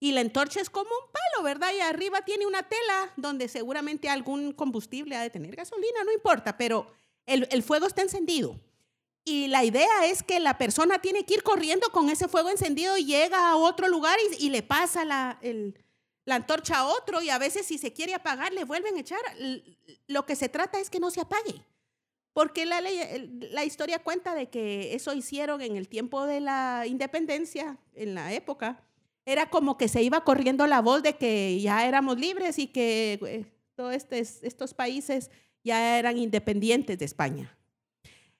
y 0.00 0.12
la 0.12 0.23
antorcha 0.23 0.61
es 0.61 0.71
como 0.71 0.88
un 0.88 1.12
palo, 1.12 1.45
¿verdad? 1.45 1.73
Y 1.76 1.81
arriba 1.81 2.23
tiene 2.23 2.47
una 2.47 2.62
tela 2.62 3.12
donde 3.17 3.49
seguramente 3.49 4.09
algún 4.09 4.52
combustible 4.52 5.14
ha 5.14 5.21
de 5.21 5.29
tener 5.29 5.55
gasolina, 5.55 6.02
no 6.05 6.12
importa, 6.12 6.57
pero 6.57 6.87
el, 7.26 7.62
fuego 7.62 7.87
está 7.87 8.00
encendido. 8.00 8.59
Y 9.26 9.49
la 9.49 9.62
idea 9.62 10.07
es 10.07 10.23
que 10.23 10.40
la 10.40 10.57
persona 10.57 11.00
tiene 11.00 11.26
que 11.26 11.35
ir 11.35 11.43
corriendo 11.43 11.90
con 11.90 12.09
ese 12.09 12.29
fuego 12.29 12.49
encendido 12.49 12.97
y 12.97 13.05
llega 13.05 13.50
a 13.50 13.57
otro 13.57 13.88
lugar 13.88 14.19
y, 14.38 14.49
le 14.49 14.62
pasa 14.62 15.05
la, 15.05 15.38
la 16.25 16.35
antorcha 16.35 16.79
a 16.79 16.87
otro 16.87 17.21
y 17.21 17.29
a 17.29 17.37
veces 17.37 17.67
si 17.67 17.76
se 17.76 17.93
quiere 17.93 18.14
apagar 18.14 18.55
le 18.55 18.64
vuelven 18.64 18.97
a 18.97 19.00
echar. 19.00 19.21
Lo 20.07 20.25
que 20.25 20.35
se 20.35 20.49
trata 20.49 20.81
es 20.81 20.88
que 20.88 20.99
no 20.99 21.11
se 21.11 21.21
apague. 21.21 21.62
Porque 22.32 22.64
la, 22.64 23.64
historia 23.64 23.99
cuenta 23.99 24.34
de 24.34 24.49
que 24.49 24.94
eso 24.94 25.12
hicieron 25.12 25.60
en 25.60 25.76
el 25.76 25.88
tiempo 25.88 26.26
de 26.26 26.40
la 26.40 26.84
independencia, 26.87 27.78
en 27.94 28.14
la 28.14 28.32
época, 28.32 28.84
era 29.26 29.50
como 29.50 29.76
que 29.76 29.88
se 29.88 30.02
iba 30.02 30.22
corriendo 30.22 30.66
la 30.66 30.80
voz 30.80 31.02
de 31.02 31.14
que 31.14 31.60
ya 31.60 31.87
éramos 31.87 32.18
libres 32.18 32.58
y 32.58 32.68
que 32.68 33.18
eh, 33.22 33.44
todos 33.75 33.94
estos 33.94 34.75
países 34.75 35.30
ya 35.64 35.99
eran 35.99 36.18
independientes 36.18 36.99
de 36.99 37.04
España. 37.04 37.56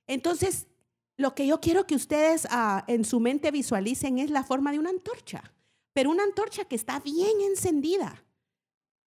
Entonces, 0.07 0.67
lo 1.17 1.35
que 1.35 1.47
yo 1.47 1.61
quiero 1.61 1.87
que 1.87 1.95
ustedes 1.95 2.47
ah, 2.51 2.85
en 2.87 3.05
su 3.05 3.21
mente 3.21 3.51
visualicen 3.51 4.19
es 4.19 4.31
la 4.31 4.45
forma 4.45 4.73
de 4.73 4.79
una 4.79 4.91
antorcha, 4.91 5.53
pero 5.93 6.11
una 6.11 6.23
antorcha 6.23 6.65
que 6.65 6.77
está 6.77 7.01
bien 7.01 7.41
encendida. 7.43 8.25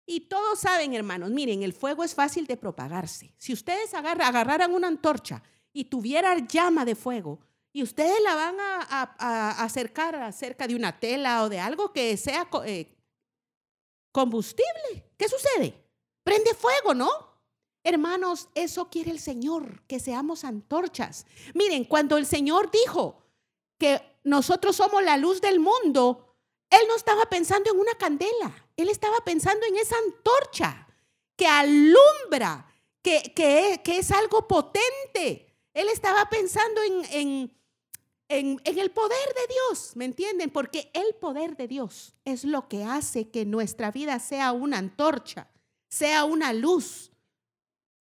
Y 0.06 0.20
todos 0.20 0.60
saben, 0.60 0.94
hermanos, 0.94 1.30
miren, 1.30 1.62
el 1.62 1.72
fuego 1.72 2.04
es 2.04 2.14
fácil 2.14 2.46
de 2.46 2.56
propagarse. 2.56 3.34
Si 3.38 3.52
ustedes 3.52 3.94
agarraran 3.94 4.74
una 4.74 4.88
antorcha 4.88 5.42
y 5.72 5.84
tuviera 5.84 6.38
llama 6.38 6.84
de 6.84 6.94
fuego, 6.94 7.40
y 7.74 7.82
ustedes 7.82 8.22
la 8.22 8.36
van 8.36 8.56
a, 8.60 9.64
acercar 9.64 10.14
acerca 10.14 10.68
de 10.68 10.76
una 10.76 10.98
tela 11.00 11.42
o 11.42 11.48
de 11.48 11.58
algo 11.58 11.92
que 11.92 12.16
sea 12.16 12.48
eh, 12.64 12.96
combustible. 14.12 15.10
¿Qué 15.18 15.28
sucede? 15.28 15.74
Prende 16.22 16.54
fuego, 16.54 16.94
¿no? 16.94 17.10
Hermanos, 17.82 18.48
eso 18.54 18.88
quiere 18.88 19.10
el 19.10 19.18
Señor, 19.18 19.82
que 19.88 19.98
seamos 19.98 20.44
antorchas. 20.44 21.26
Miren, 21.52 21.84
cuando 21.84 22.16
el 22.16 22.26
Señor 22.26 22.70
dijo 22.70 23.24
que 23.76 24.00
nosotros 24.22 24.76
somos 24.76 25.02
la 25.02 25.16
luz 25.16 25.40
del 25.40 25.58
mundo, 25.58 26.36
Él 26.70 26.80
no 26.86 26.94
estaba 26.94 27.26
pensando 27.26 27.72
en 27.72 27.80
una 27.80 27.94
candela, 27.96 28.63
Él 28.76 28.88
estaba 28.88 29.18
pensando 29.24 29.64
en 29.66 29.76
esa 29.76 29.96
antorcha 29.98 30.86
que 31.36 31.46
alumbra, 31.46 32.72
que, 33.02 33.32
que, 33.34 33.80
que 33.84 33.98
es 33.98 34.10
algo 34.10 34.48
potente. 34.48 35.46
Él 35.72 35.88
estaba 35.88 36.28
pensando 36.28 36.80
en 37.10 37.50
en, 38.28 38.60
el 38.64 38.90
poder 38.90 39.34
de 39.34 39.54
Dios, 39.54 39.92
¿me 39.96 40.04
entienden? 40.04 40.50
Porque 40.50 40.90
el 40.94 41.14
poder 41.20 41.56
de 41.56 41.68
Dios 41.68 42.14
es 42.24 42.44
lo 42.44 42.68
que 42.68 42.84
hace 42.84 43.30
que 43.30 43.44
nuestra 43.44 43.90
vida 43.90 44.18
sea 44.18 44.52
una 44.52 44.78
antorcha, 44.78 45.50
sea 45.88 46.24
una 46.24 46.52
luz. 46.52 47.12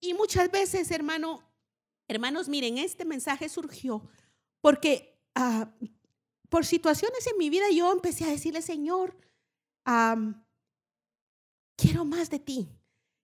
Y 0.00 0.14
muchas 0.14 0.50
veces, 0.50 0.90
hermano, 0.90 1.42
hermanos, 2.08 2.48
miren, 2.48 2.78
este 2.78 3.04
mensaje 3.04 3.48
surgió 3.48 4.06
porque 4.60 5.20
ah, 5.34 5.70
por 6.48 6.64
situaciones 6.64 7.26
en 7.26 7.38
mi 7.38 7.50
vida 7.50 7.66
yo 7.70 7.92
empecé 7.92 8.24
a 8.24 8.30
decirle, 8.30 8.62
Señor, 8.62 9.16
quiero 11.76 12.04
más 12.04 12.30
de 12.30 12.38
ti, 12.38 12.68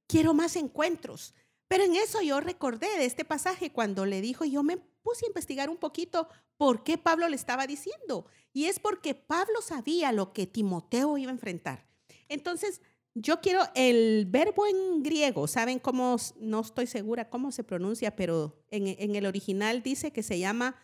quiero 0.06 0.34
más 0.34 0.56
encuentros. 0.56 1.34
Pero 1.68 1.84
en 1.84 1.94
eso 1.94 2.20
yo 2.20 2.40
recordé 2.40 2.88
de 2.98 3.04
este 3.04 3.24
pasaje 3.24 3.70
cuando 3.70 4.04
le 4.04 4.20
dijo, 4.20 4.44
yo 4.44 4.62
me 4.62 4.76
puse 4.76 5.24
a 5.24 5.28
investigar 5.28 5.70
un 5.70 5.76
poquito 5.76 6.28
por 6.56 6.82
qué 6.82 6.98
Pablo 6.98 7.28
le 7.28 7.36
estaba 7.36 7.66
diciendo. 7.66 8.26
Y 8.52 8.64
es 8.64 8.80
porque 8.80 9.14
Pablo 9.14 9.62
sabía 9.62 10.12
lo 10.12 10.32
que 10.32 10.46
Timoteo 10.46 11.16
iba 11.16 11.30
a 11.30 11.34
enfrentar. 11.34 11.86
Entonces, 12.28 12.80
yo 13.14 13.40
quiero 13.40 13.62
el 13.74 14.26
verbo 14.28 14.66
en 14.66 15.02
griego, 15.02 15.46
¿saben 15.46 15.78
cómo? 15.78 16.16
No 16.38 16.60
estoy 16.60 16.86
segura 16.86 17.28
cómo 17.28 17.50
se 17.52 17.64
pronuncia, 17.64 18.14
pero 18.14 18.64
en, 18.70 19.14
el 19.16 19.26
original 19.26 19.82
dice 19.82 20.12
que 20.12 20.22
se 20.22 20.38
llama 20.38 20.76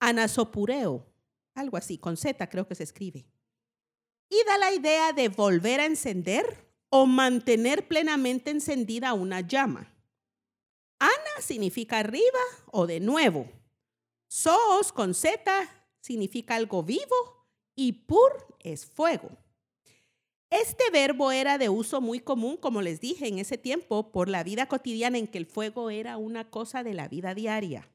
anasopureo, 0.00 1.06
algo 1.54 1.76
así, 1.76 1.98
con 1.98 2.16
Z 2.16 2.48
creo 2.48 2.66
que 2.66 2.74
se 2.74 2.84
escribe. 2.84 3.26
Y 4.28 4.36
da 4.46 4.58
la 4.58 4.72
idea 4.72 5.12
de 5.12 5.28
volver 5.28 5.80
a 5.80 5.86
encender 5.86 6.65
o 6.88 7.06
mantener 7.06 7.88
plenamente 7.88 8.50
encendida 8.50 9.14
una 9.14 9.40
llama. 9.40 9.92
Ana 10.98 11.40
significa 11.40 11.98
arriba 11.98 12.40
o 12.70 12.86
de 12.86 13.00
nuevo. 13.00 13.50
Sos 14.28 14.92
con 14.92 15.14
Z 15.14 15.36
significa 16.00 16.56
algo 16.56 16.82
vivo 16.82 17.46
y 17.74 17.92
pur 17.92 18.56
es 18.60 18.86
fuego. 18.86 19.30
Este 20.50 20.84
verbo 20.92 21.32
era 21.32 21.58
de 21.58 21.68
uso 21.68 22.00
muy 22.00 22.20
común, 22.20 22.56
como 22.56 22.80
les 22.80 23.00
dije, 23.00 23.26
en 23.26 23.38
ese 23.38 23.58
tiempo 23.58 24.12
por 24.12 24.28
la 24.28 24.44
vida 24.44 24.66
cotidiana 24.66 25.18
en 25.18 25.26
que 25.26 25.38
el 25.38 25.46
fuego 25.46 25.90
era 25.90 26.16
una 26.16 26.50
cosa 26.50 26.84
de 26.84 26.94
la 26.94 27.08
vida 27.08 27.34
diaria. 27.34 27.90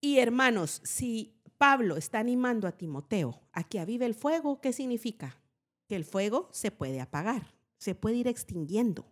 Y 0.00 0.18
hermanos, 0.18 0.80
si 0.84 1.42
Pablo 1.58 1.96
está 1.96 2.18
animando 2.18 2.66
a 2.66 2.72
Timoteo 2.72 3.40
a 3.52 3.64
que 3.64 3.78
avive 3.78 4.06
el 4.06 4.14
fuego, 4.14 4.60
¿qué 4.60 4.72
significa? 4.72 5.38
Que 5.88 5.96
el 5.96 6.04
fuego 6.04 6.48
se 6.52 6.70
puede 6.70 7.00
apagar, 7.00 7.54
se 7.78 7.94
puede 7.94 8.16
ir 8.16 8.28
extinguiendo. 8.28 9.06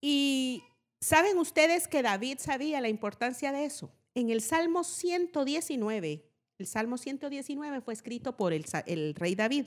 Y 0.00 0.62
saben 1.00 1.38
ustedes 1.38 1.88
que 1.88 2.02
David 2.02 2.38
sabía 2.38 2.80
la 2.80 2.88
importancia 2.88 3.52
de 3.52 3.64
eso. 3.64 3.92
En 4.14 4.30
el 4.30 4.40
Salmo 4.40 4.84
119, 4.84 6.24
el 6.58 6.66
Salmo 6.66 6.98
119 6.98 7.80
fue 7.80 7.94
escrito 7.94 8.36
por 8.36 8.52
el, 8.52 8.64
rey 9.14 9.34
David. 9.34 9.66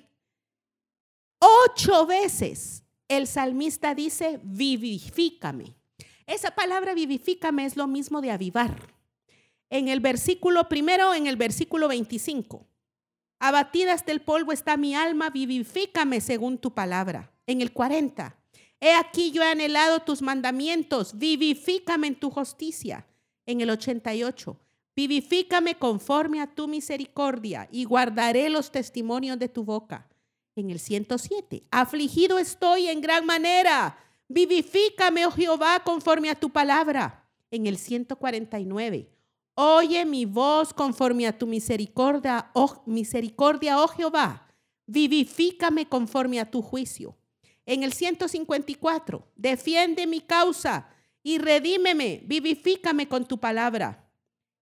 Ocho 1.40 2.06
veces 2.06 2.84
el 3.08 3.28
salmista 3.28 3.96
dice, 3.96 4.40
vivifícame. 4.44 5.76
Esa 6.26 6.52
palabra 6.52 6.94
vivifícame 6.94 7.66
es 7.66 7.76
lo 7.76 7.88
mismo 7.88 8.22
de 8.22 8.32
avivar. 8.32 8.94
En 9.70 9.88
el 9.88 10.00
versículo 10.00 10.68
primero, 10.70 11.14
en 11.14 11.28
el 11.28 11.38
versículo 11.38 11.88
25, 11.88 12.68
abatida 13.42 13.92
hasta 13.92 14.14
el 14.14 14.22
polvo 14.22 14.54
está 14.54 14.78
mi 14.78 14.96
alma, 14.96 15.30
vivifícame 15.30 16.22
según 16.22 16.58
tu 16.58 16.74
palabra. 16.74 17.32
En 17.46 17.60
el 17.60 17.74
40, 17.74 18.38
He 18.84 18.96
aquí 18.96 19.32
yo 19.32 19.44
he 19.44 19.46
anhelado 19.46 20.00
tus 20.00 20.24
mandamientos, 20.24 21.16
vivifícame 21.18 22.08
en 22.08 22.16
tu 22.16 22.32
justicia. 22.32 23.06
En 23.46 23.62
el 23.62 23.70
88, 23.70 24.58
vivifícame 24.96 25.76
conforme 25.76 26.42
a 26.42 26.48
tu 26.48 26.68
misericordia 26.68 27.70
y 27.72 27.84
guardaré 27.84 28.50
los 28.50 28.72
testimonios 28.72 29.38
de 29.38 29.50
tu 29.50 29.64
boca. 29.64 30.10
En 30.56 30.72
el 30.72 30.80
107, 30.80 31.64
afligido 31.70 32.40
estoy 32.40 32.88
en 32.88 33.02
gran 33.02 33.24
manera, 33.26 33.98
vivifícame, 34.28 35.28
oh 35.28 35.32
Jehová, 35.32 35.84
conforme 35.84 36.32
a 36.32 36.36
tu 36.36 36.50
palabra. 36.50 37.30
En 37.52 37.68
el 37.68 37.78
149, 37.78 39.12
oye 39.56 40.06
mi 40.06 40.26
voz 40.26 40.74
conforme 40.74 41.28
a 41.28 41.38
tu 41.38 41.48
misericordia, 41.48 42.52
oh 42.54 42.84
misericordia, 42.86 43.80
oh 43.80 43.88
Jehová, 43.88 44.48
vivifícame 44.86 45.88
conforme 45.88 46.40
a 46.40 46.50
tu 46.50 46.62
juicio. 46.62 47.18
En 47.66 47.84
el 47.84 47.94
154, 47.94 49.28
defiende 49.36 50.08
mi 50.08 50.22
causa 50.22 50.90
y 51.24 51.38
redímeme, 51.38 52.22
vivifícame 52.26 53.08
con 53.08 53.26
tu 53.26 53.40
palabra. 53.40 54.10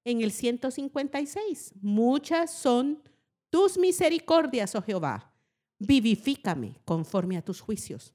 En 0.04 0.22
el 0.22 0.32
156, 0.32 1.74
muchas 1.82 2.54
son 2.54 3.02
tus 3.50 3.78
misericordias, 3.78 4.76
oh 4.76 4.82
Jehová. 4.82 5.32
Vivifícame 5.80 6.76
conforme 6.84 7.38
a 7.38 7.42
tus 7.42 7.62
juicios. 7.62 8.14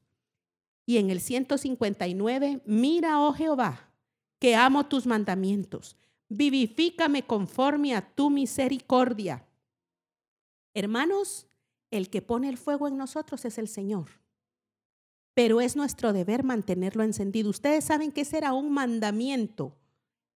Y 0.86 0.98
en 0.98 1.10
el 1.10 1.20
159, 1.20 2.60
mira, 2.66 3.20
oh 3.20 3.32
Jehová, 3.32 3.90
que 4.38 4.54
amo 4.54 4.86
tus 4.86 5.06
mandamientos. 5.06 5.96
Vivifícame 6.28 7.26
conforme 7.26 7.94
a 7.94 8.14
tu 8.14 8.30
misericordia. 8.30 9.46
Hermanos, 10.72 11.46
el 11.90 12.10
que 12.10 12.22
pone 12.22 12.48
el 12.48 12.58
fuego 12.58 12.88
en 12.88 12.96
nosotros 12.96 13.44
es 13.44 13.58
el 13.58 13.68
Señor. 13.68 14.08
Pero 15.34 15.60
es 15.60 15.76
nuestro 15.76 16.12
deber 16.12 16.44
mantenerlo 16.44 17.02
encendido. 17.02 17.50
Ustedes 17.50 17.84
saben 17.84 18.12
que 18.12 18.22
ese 18.22 18.38
era 18.38 18.52
un 18.52 18.72
mandamiento 18.72 19.76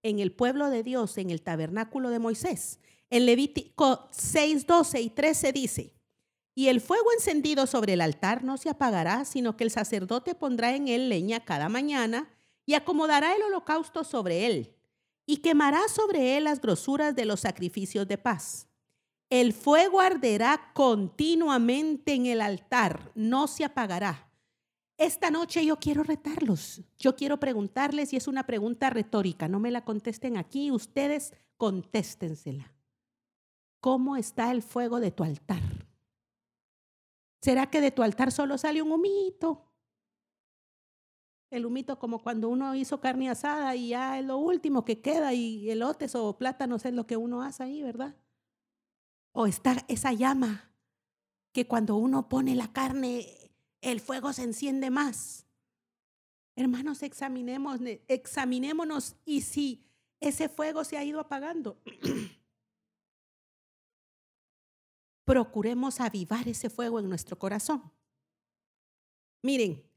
en 0.02 0.18
el 0.18 0.32
pueblo 0.32 0.70
de 0.70 0.82
Dios, 0.82 1.18
en 1.18 1.30
el 1.30 1.42
tabernáculo 1.42 2.10
de 2.10 2.18
Moisés. 2.18 2.80
En 3.10 3.26
Levítico 3.26 4.08
6, 4.10 4.66
12 4.66 5.00
y 5.00 5.10
13 5.10 5.52
dice, 5.52 5.94
y 6.54 6.68
el 6.68 6.80
fuego 6.80 7.12
encendido 7.12 7.66
sobre 7.66 7.92
el 7.92 8.00
altar 8.00 8.42
no 8.42 8.56
se 8.56 8.68
apagará, 8.68 9.24
sino 9.24 9.56
que 9.56 9.64
el 9.64 9.70
sacerdote 9.70 10.34
pondrá 10.34 10.74
en 10.74 10.88
él 10.88 11.08
leña 11.08 11.44
cada 11.44 11.68
mañana 11.68 12.28
y 12.66 12.74
acomodará 12.74 13.34
el 13.34 13.42
holocausto 13.42 14.02
sobre 14.02 14.46
él 14.46 14.77
y 15.30 15.36
quemará 15.36 15.86
sobre 15.88 16.38
él 16.38 16.44
las 16.44 16.58
grosuras 16.58 17.14
de 17.14 17.26
los 17.26 17.40
sacrificios 17.40 18.08
de 18.08 18.16
paz. 18.16 18.66
El 19.28 19.52
fuego 19.52 20.00
arderá 20.00 20.72
continuamente 20.72 22.14
en 22.14 22.24
el 22.24 22.40
altar, 22.40 23.12
no 23.14 23.46
se 23.46 23.62
apagará. 23.62 24.32
Esta 24.96 25.30
noche 25.30 25.66
yo 25.66 25.76
quiero 25.76 26.02
retarlos, 26.02 26.80
yo 26.98 27.14
quiero 27.14 27.38
preguntarles, 27.38 28.14
y 28.14 28.16
es 28.16 28.26
una 28.26 28.46
pregunta 28.46 28.88
retórica, 28.88 29.48
no 29.48 29.60
me 29.60 29.70
la 29.70 29.84
contesten 29.84 30.38
aquí, 30.38 30.70
ustedes 30.70 31.34
contéstensela. 31.58 32.72
¿Cómo 33.80 34.16
está 34.16 34.50
el 34.50 34.62
fuego 34.62 34.98
de 34.98 35.10
tu 35.10 35.24
altar? 35.24 35.60
¿Será 37.42 37.68
que 37.68 37.82
de 37.82 37.90
tu 37.90 38.02
altar 38.02 38.32
solo 38.32 38.56
sale 38.56 38.80
un 38.80 38.92
humito? 38.92 39.62
El 41.50 41.64
humito 41.64 41.98
como 41.98 42.22
cuando 42.22 42.48
uno 42.48 42.74
hizo 42.74 43.00
carne 43.00 43.30
asada 43.30 43.74
y 43.74 43.88
ya 43.88 44.18
es 44.18 44.24
lo 44.24 44.36
último 44.36 44.84
que 44.84 45.00
queda 45.00 45.32
y 45.32 45.70
elotes 45.70 46.14
o 46.14 46.36
plátanos 46.36 46.84
es 46.84 46.92
lo 46.92 47.06
que 47.06 47.16
uno 47.16 47.42
hace 47.42 47.62
ahí, 47.62 47.82
¿verdad? 47.82 48.14
O 49.32 49.46
está 49.46 49.84
esa 49.88 50.12
llama 50.12 50.70
que 51.52 51.66
cuando 51.66 51.96
uno 51.96 52.28
pone 52.28 52.54
la 52.54 52.72
carne, 52.72 53.26
el 53.80 54.00
fuego 54.00 54.32
se 54.32 54.42
enciende 54.42 54.90
más. 54.90 55.46
Hermanos, 56.54 57.02
examinemos, 57.02 57.80
examinémonos 58.08 59.16
y 59.24 59.40
si 59.42 59.86
ese 60.20 60.48
fuego 60.48 60.84
se 60.84 60.98
ha 60.98 61.04
ido 61.04 61.20
apagando, 61.20 61.80
procuremos 65.24 66.00
avivar 66.00 66.48
ese 66.48 66.68
fuego 66.68 66.98
en 66.98 67.08
nuestro 67.08 67.38
corazón. 67.38 67.92
Miren, 69.42 69.87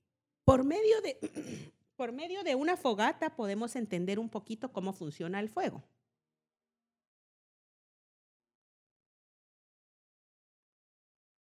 por 0.45 0.63
medio 0.63 1.01
de, 1.01 1.17
por 1.95 2.11
medio 2.11 2.43
de 2.43 2.55
una 2.55 2.77
fogata 2.77 3.35
podemos 3.35 3.75
entender 3.75 4.19
un 4.19 4.29
poquito 4.29 4.71
cómo 4.71 4.93
funciona 4.93 5.39
el 5.39 5.49
fuego. 5.49 5.83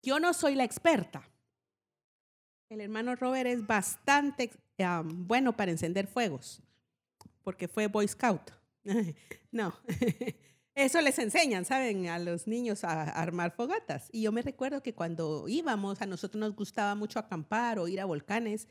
Yo 0.03 0.21
no 0.21 0.33
soy 0.35 0.55
la 0.55 0.63
experta. 0.63 1.29
El 2.69 2.81
hermano 2.81 3.17
Robert 3.17 3.49
es 3.49 3.67
bastante 3.67 4.51
bueno 5.05 5.57
para 5.57 5.71
encender 5.71 6.07
fuegos, 6.07 6.63
porque 7.43 7.67
fue 7.67 7.89
Boy 7.89 8.07
Scout. 8.07 8.53
no, 9.51 9.75
eso 10.77 11.01
les 11.01 11.19
enseñan, 11.19 11.65
¿saben? 11.65 12.09
A 12.09 12.19
los 12.19 12.47
niños 12.47 12.85
a 12.85 13.03
armar 13.03 13.53
fogatas. 13.53 14.09
Y 14.13 14.23
yo 14.23 14.33
me 14.33 14.43
recuerdo 14.43 14.83
que 14.83 14.95
cuando 14.95 15.49
íbamos, 15.49 16.01
a 16.03 16.07
nosotros 16.07 16.39
nos 16.39 16.55
gustaba 16.55 16.95
mucho 16.95 17.19
acampar 17.19 17.79
o 17.79 17.89
ir 17.89 18.01
a 18.01 18.05
volcanes. 18.05 18.69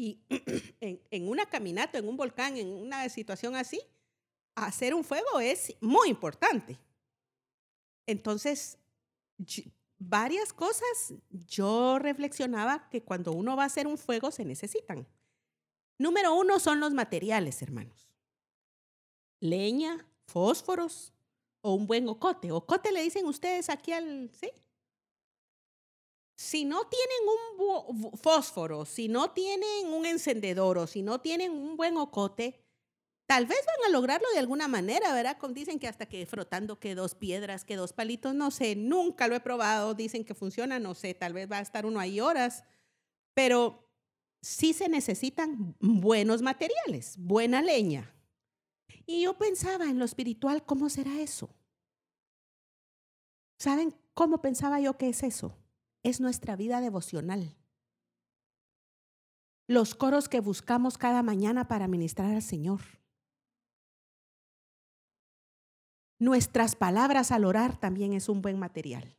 Y 0.00 0.18
en, 0.80 1.28
una 1.28 1.44
caminata, 1.44 1.98
en 1.98 2.08
un 2.08 2.16
volcán, 2.16 2.56
en 2.56 2.72
una 2.72 3.06
situación 3.10 3.54
así, 3.54 3.82
hacer 4.54 4.94
un 4.94 5.04
fuego 5.04 5.40
es 5.40 5.76
muy 5.82 6.08
importante. 6.08 6.78
Entonces, 8.06 8.78
varias 9.98 10.54
cosas 10.54 11.12
yo 11.28 11.98
reflexionaba 11.98 12.88
que 12.88 13.02
cuando 13.02 13.32
uno 13.32 13.56
va 13.56 13.64
a 13.64 13.66
hacer 13.66 13.86
un 13.86 13.98
fuego 13.98 14.30
se 14.30 14.46
necesitan. 14.46 15.06
Número 15.98 16.34
uno 16.34 16.58
son 16.60 16.80
los 16.80 16.94
materiales, 16.94 17.60
hermanos. 17.60 18.10
Leña, 19.38 20.06
fósforos, 20.24 21.12
o 21.60 21.74
un 21.74 21.86
buen 21.86 22.08
ocote. 22.08 22.52
Ocote 22.52 22.90
le 22.90 23.02
dicen 23.02 23.26
ustedes 23.26 23.68
aquí 23.68 23.92
al, 23.92 24.30
¿sí? 24.32 24.50
Si 26.40 26.64
no 26.64 26.86
tienen 26.86 27.98
un 28.00 28.12
fósforo, 28.16 28.86
si 28.86 29.08
no 29.08 29.32
tienen 29.32 29.92
un 29.92 30.06
encendedor 30.06 30.78
o 30.78 30.86
si 30.86 31.02
no 31.02 31.20
tienen 31.20 31.52
un 31.52 31.76
buen 31.76 31.98
ocote, 31.98 32.64
tal 33.26 33.44
vez 33.44 33.58
van 33.66 33.90
a 33.90 33.92
lograrlo 33.92 34.26
de 34.32 34.38
alguna 34.38 34.66
manera, 34.66 35.12
¿verdad? 35.12 35.36
dicen 35.50 35.78
que 35.78 35.86
hasta 35.86 36.06
que 36.06 36.24
frotando 36.24 36.80
que 36.80 36.94
dos 36.94 37.14
piedras, 37.14 37.66
que 37.66 37.76
dos 37.76 37.92
palitos, 37.92 38.34
no 38.34 38.50
sé, 38.50 38.74
nunca 38.74 39.28
lo 39.28 39.34
he 39.34 39.40
probado, 39.40 39.92
dicen 39.92 40.24
que 40.24 40.34
funciona, 40.34 40.78
no 40.78 40.94
sé, 40.94 41.12
tal 41.12 41.34
vez 41.34 41.46
va 41.46 41.58
a 41.58 41.60
estar 41.60 41.84
uno 41.84 42.00
ahí 42.00 42.20
horas, 42.20 42.64
pero 43.34 43.86
sí 44.40 44.72
se 44.72 44.88
necesitan 44.88 45.76
buenos 45.78 46.40
materiales, 46.40 47.18
buena 47.18 47.60
leña, 47.60 48.14
y 49.04 49.24
yo 49.24 49.36
pensaba 49.36 49.90
en 49.90 49.98
lo 49.98 50.06
espiritual, 50.06 50.64
¿cómo 50.64 50.88
será 50.88 51.20
eso? 51.20 51.54
¿Saben 53.58 53.94
cómo 54.14 54.40
pensaba 54.40 54.80
yo 54.80 54.96
que 54.96 55.10
es 55.10 55.22
eso? 55.22 55.59
Es 56.02 56.20
nuestra 56.20 56.56
vida 56.56 56.80
devocional. 56.80 57.56
Los 59.66 59.94
coros 59.94 60.28
que 60.28 60.40
buscamos 60.40 60.98
cada 60.98 61.22
mañana 61.22 61.68
para 61.68 61.88
ministrar 61.88 62.34
al 62.34 62.42
Señor. 62.42 62.80
Nuestras 66.18 66.76
palabras 66.76 67.32
al 67.32 67.44
orar 67.44 67.78
también 67.78 68.12
es 68.12 68.28
un 68.28 68.42
buen 68.42 68.58
material. 68.58 69.16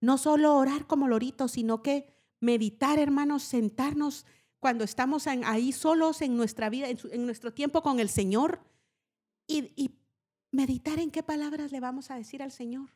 No 0.00 0.16
solo 0.16 0.56
orar 0.56 0.86
como 0.86 1.08
loritos, 1.08 1.52
sino 1.52 1.82
que 1.82 2.14
meditar, 2.40 2.98
hermanos, 2.98 3.42
sentarnos 3.42 4.24
cuando 4.58 4.84
estamos 4.84 5.26
ahí 5.26 5.72
solos 5.72 6.22
en 6.22 6.36
nuestra 6.36 6.70
vida, 6.70 6.88
en 6.88 7.26
nuestro 7.26 7.52
tiempo 7.52 7.82
con 7.82 8.00
el 8.00 8.08
Señor 8.08 8.60
y, 9.46 9.96
meditar 10.52 10.98
en 10.98 11.10
qué 11.10 11.22
palabras 11.22 11.70
le 11.70 11.78
vamos 11.78 12.10
a 12.10 12.16
decir 12.16 12.42
al 12.42 12.50
Señor. 12.50 12.88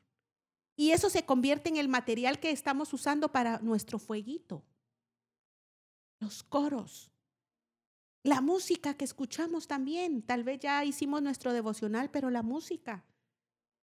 Y 0.77 0.91
eso 0.91 1.09
se 1.09 1.25
convierte 1.25 1.69
en 1.69 1.77
el 1.77 1.89
material 1.89 2.41
que 2.41 2.51
estamos 2.51 2.93
usando 2.93 3.31
para 3.31 3.59
nuestro 3.59 3.99
fueguito. 3.99 4.65
Los 6.19 6.43
coros. 6.43 7.13
La 8.23 8.41
música 8.41 8.95
que 8.95 9.05
escuchamos 9.05 9.67
también. 9.67 10.23
Tal 10.23 10.43
vez 10.43 10.61
ya 10.61 10.85
hicimos 10.85 11.23
nuestro 11.23 11.53
devocional, 11.53 12.11
pero 12.11 12.31
la 12.31 12.43
música. 12.43 13.05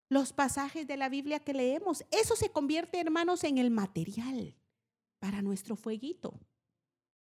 Los 0.09 0.33
pasajes 0.33 0.85
de 0.87 0.97
la 0.97 1.07
Biblia 1.07 1.39
que 1.39 1.53
leemos. 1.53 2.03
Eso 2.11 2.35
se 2.35 2.49
convierte, 2.49 2.99
hermanos, 2.99 3.43
en 3.43 3.57
el 3.57 3.71
material 3.71 4.55
para 5.19 5.41
nuestro 5.41 5.75
fueguito. 5.75 6.39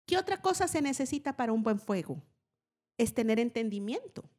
¿Qué 0.06 0.18
otra 0.18 0.42
cosa 0.42 0.68
se 0.68 0.82
necesita 0.82 1.36
para 1.36 1.54
un 1.54 1.64
buen 1.64 1.80
fuego? 1.80 2.22
Es 2.98 3.14
tener 3.14 3.40
entendimiento. 3.40 4.30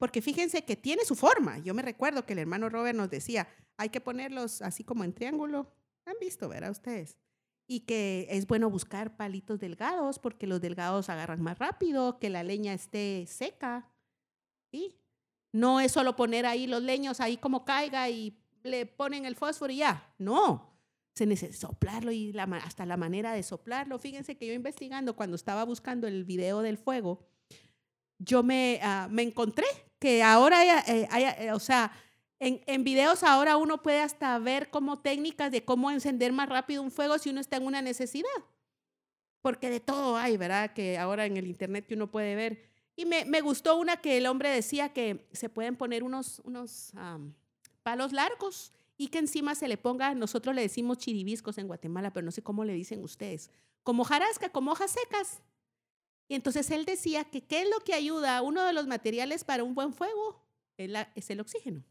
Porque 0.00 0.22
fíjense 0.22 0.64
que 0.64 0.76
tiene 0.76 1.04
su 1.04 1.14
forma. 1.14 1.58
Yo 1.58 1.74
me 1.74 1.82
recuerdo 1.82 2.24
que 2.24 2.32
el 2.32 2.38
hermano 2.38 2.70
Robert 2.70 2.96
nos 2.96 3.10
decía, 3.10 3.46
hay 3.76 3.90
que 3.90 4.00
ponerlos 4.00 4.62
así 4.62 4.82
como 4.82 5.04
en 5.04 5.12
triángulo. 5.12 5.74
Han 6.06 6.16
visto, 6.18 6.48
¿verdad 6.48 6.70
ustedes? 6.70 7.18
Y 7.66 7.80
que 7.80 8.26
es 8.30 8.46
bueno 8.46 8.70
buscar 8.70 9.18
palitos 9.18 9.60
delgados 9.60 10.18
porque 10.18 10.46
los 10.46 10.62
delgados 10.62 11.10
agarran 11.10 11.42
más 11.42 11.58
rápido, 11.58 12.18
que 12.18 12.30
la 12.30 12.42
leña 12.42 12.72
esté 12.72 13.26
seca. 13.28 13.92
¿sí? 14.72 14.96
No 15.52 15.80
es 15.80 15.92
solo 15.92 16.16
poner 16.16 16.46
ahí 16.46 16.66
los 16.66 16.82
leños 16.82 17.20
ahí 17.20 17.36
como 17.36 17.66
caiga 17.66 18.08
y 18.08 18.42
le 18.62 18.86
ponen 18.86 19.26
el 19.26 19.36
fósforo 19.36 19.70
y 19.70 19.76
ya. 19.76 20.14
No, 20.16 20.80
se 21.14 21.26
necesita 21.26 21.68
soplarlo 21.68 22.10
y 22.10 22.34
hasta 22.38 22.86
la 22.86 22.96
manera 22.96 23.34
de 23.34 23.42
soplarlo. 23.42 23.98
Fíjense 23.98 24.38
que 24.38 24.46
yo 24.46 24.54
investigando 24.54 25.14
cuando 25.14 25.36
estaba 25.36 25.64
buscando 25.64 26.08
el 26.08 26.24
video 26.24 26.62
del 26.62 26.78
fuego, 26.78 27.29
yo 28.20 28.42
me, 28.42 28.78
ah, 28.82 29.08
me 29.10 29.22
encontré 29.22 29.66
que 29.98 30.22
ahora, 30.22 30.60
hay, 30.60 30.68
eh, 30.86 31.08
eh, 31.38 31.52
o 31.52 31.58
sea, 31.58 31.90
en, 32.38 32.60
en, 32.66 32.84
videos 32.84 33.22
ahora 33.22 33.56
uno 33.56 33.82
puede 33.82 34.00
hasta 34.00 34.38
ver 34.38 34.70
como 34.70 35.00
técnicas 35.00 35.50
de 35.50 35.64
cómo 35.64 35.90
encender 35.90 36.32
más 36.32 36.48
rápido 36.48 36.82
un 36.82 36.90
fuego 36.90 37.18
si 37.18 37.30
uno 37.30 37.40
está 37.40 37.56
en 37.56 37.66
una 37.66 37.82
necesidad. 37.82 38.28
Porque 39.42 39.70
de 39.70 39.80
todo 39.80 40.16
hay, 40.16 40.36
¿verdad? 40.36 40.72
Que 40.72 40.98
ahora 40.98 41.26
en 41.26 41.36
el 41.36 41.46
internet 41.46 41.86
uno 41.90 42.10
puede 42.10 42.34
ver. 42.34 42.62
Y 42.94 43.06
me, 43.06 43.24
me 43.24 43.40
gustó 43.40 43.76
una 43.78 43.96
que 43.96 44.18
el 44.18 44.26
hombre 44.26 44.50
decía 44.50 44.90
que 44.92 45.26
se 45.32 45.48
pueden 45.48 45.76
poner 45.76 46.02
unos, 46.02 46.40
unos 46.44 46.92
palos 47.82 48.12
largos 48.12 48.72
y 48.96 49.08
que 49.08 49.18
encima 49.18 49.54
se 49.54 49.66
le 49.66 49.78
ponga, 49.78 50.14
nosotros 50.14 50.54
le 50.54 50.60
decimos 50.60 50.98
chiribiscos 50.98 51.56
en 51.56 51.66
Guatemala, 51.66 52.12
pero 52.12 52.24
no 52.24 52.30
sé 52.30 52.42
cómo 52.42 52.64
le 52.64 52.74
dicen 52.74 53.02
ustedes, 53.02 53.50
como 53.82 54.04
jarasca, 54.04 54.50
como 54.50 54.72
hojas 54.72 54.90
secas. 54.90 55.40
Y 56.30 56.36
entonces 56.36 56.70
él 56.70 56.84
decía 56.84 57.24
que 57.24 57.42
qué 57.42 57.62
es 57.62 57.68
lo 57.68 57.80
que 57.80 57.92
ayuda, 57.92 58.40
uno 58.40 58.64
de 58.64 58.72
los 58.72 58.86
materiales 58.86 59.42
para 59.42 59.64
un 59.64 59.74
buen 59.74 59.92
fuego 59.92 60.40
es 60.76 61.28
el 61.28 61.40
oxígeno. 61.40 61.84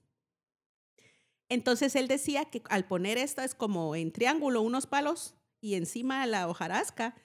Entonces 1.50 1.94
él 1.98 2.08
decía 2.08 2.46
que 2.46 2.64
al 2.70 2.88
poner 2.88 3.18
esto 3.18 3.42
es 3.42 3.54
como 3.54 3.98
en 3.98 4.14
triángulo 4.14 4.62
unos 4.62 4.88
palos 4.88 5.36
y 5.60 5.76
encima 5.76 6.26
la 6.26 6.48
hojarasca 6.48 7.16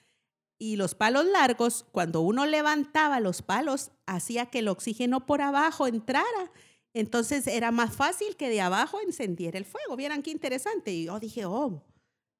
y 0.57 0.75
los 0.75 0.93
palos 0.93 1.25
largos, 1.25 1.85
cuando 1.93 2.19
uno 2.19 2.45
levantaba 2.45 3.21
los 3.21 3.41
palos, 3.41 3.91
hacía 4.05 4.47
que 4.47 4.59
el 4.59 4.67
oxígeno 4.67 5.25
por 5.25 5.41
abajo 5.41 5.87
entrara. 5.87 6.51
Entonces 6.93 7.47
era 7.47 7.71
más 7.71 7.95
fácil 7.95 8.35
que 8.35 8.49
de 8.49 8.59
abajo 8.59 8.99
encendiera 8.99 9.57
el 9.57 9.63
fuego. 9.63 9.95
Vieran 9.95 10.21
qué 10.21 10.31
interesante. 10.31 10.91
Y 10.91 11.05
yo 11.05 11.17
dije, 11.21 11.45
oh, 11.45 11.81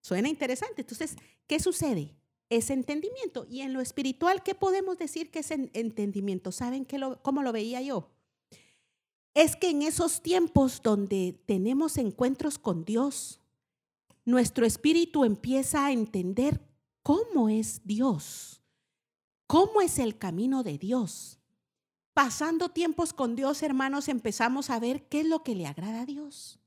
suena 0.02 0.28
interesante. 0.28 0.82
Entonces, 0.82 1.16
¿qué 1.48 1.62
sucede? 1.62 2.14
Es 2.50 2.70
entendimiento. 2.70 3.46
Y 3.50 3.62
en 3.62 3.74
lo 3.74 3.82
espiritual, 3.82 4.44
¿qué 4.44 4.56
podemos 4.56 4.98
decir 4.98 5.32
que 5.32 5.40
es 5.40 5.52
entendimiento? 5.52 6.52
¿Saben 6.52 6.86
qué 6.86 6.98
lo, 6.98 7.22
cómo 7.22 7.42
lo 7.42 7.52
veía 7.52 7.82
yo? 7.82 8.10
Es 9.34 9.56
que 9.56 9.70
en 9.70 9.82
esos 9.82 10.22
tiempos 10.22 10.82
donde 10.82 11.40
tenemos 11.46 11.98
encuentros 11.98 12.58
con 12.58 12.86
Dios, 12.86 13.42
nuestro 14.24 14.66
espíritu 14.66 15.24
empieza 15.24 15.86
a 15.86 15.92
entender 15.92 16.62
cómo 17.04 17.50
es 17.50 17.82
Dios, 17.86 18.62
cómo 19.46 19.82
es 19.82 20.00
el 20.00 20.18
camino 20.18 20.64
de 20.64 20.78
Dios. 20.78 21.40
Pasando 22.14 22.70
tiempos 22.70 23.14
con 23.14 23.36
Dios, 23.36 23.62
hermanos, 23.62 24.08
empezamos 24.08 24.70
a 24.70 24.80
ver 24.80 25.08
qué 25.10 25.20
es 25.20 25.28
lo 25.28 25.44
que 25.44 25.54
le 25.54 25.68
agrada 25.68 26.02
a 26.02 26.06
Dios. 26.06 26.60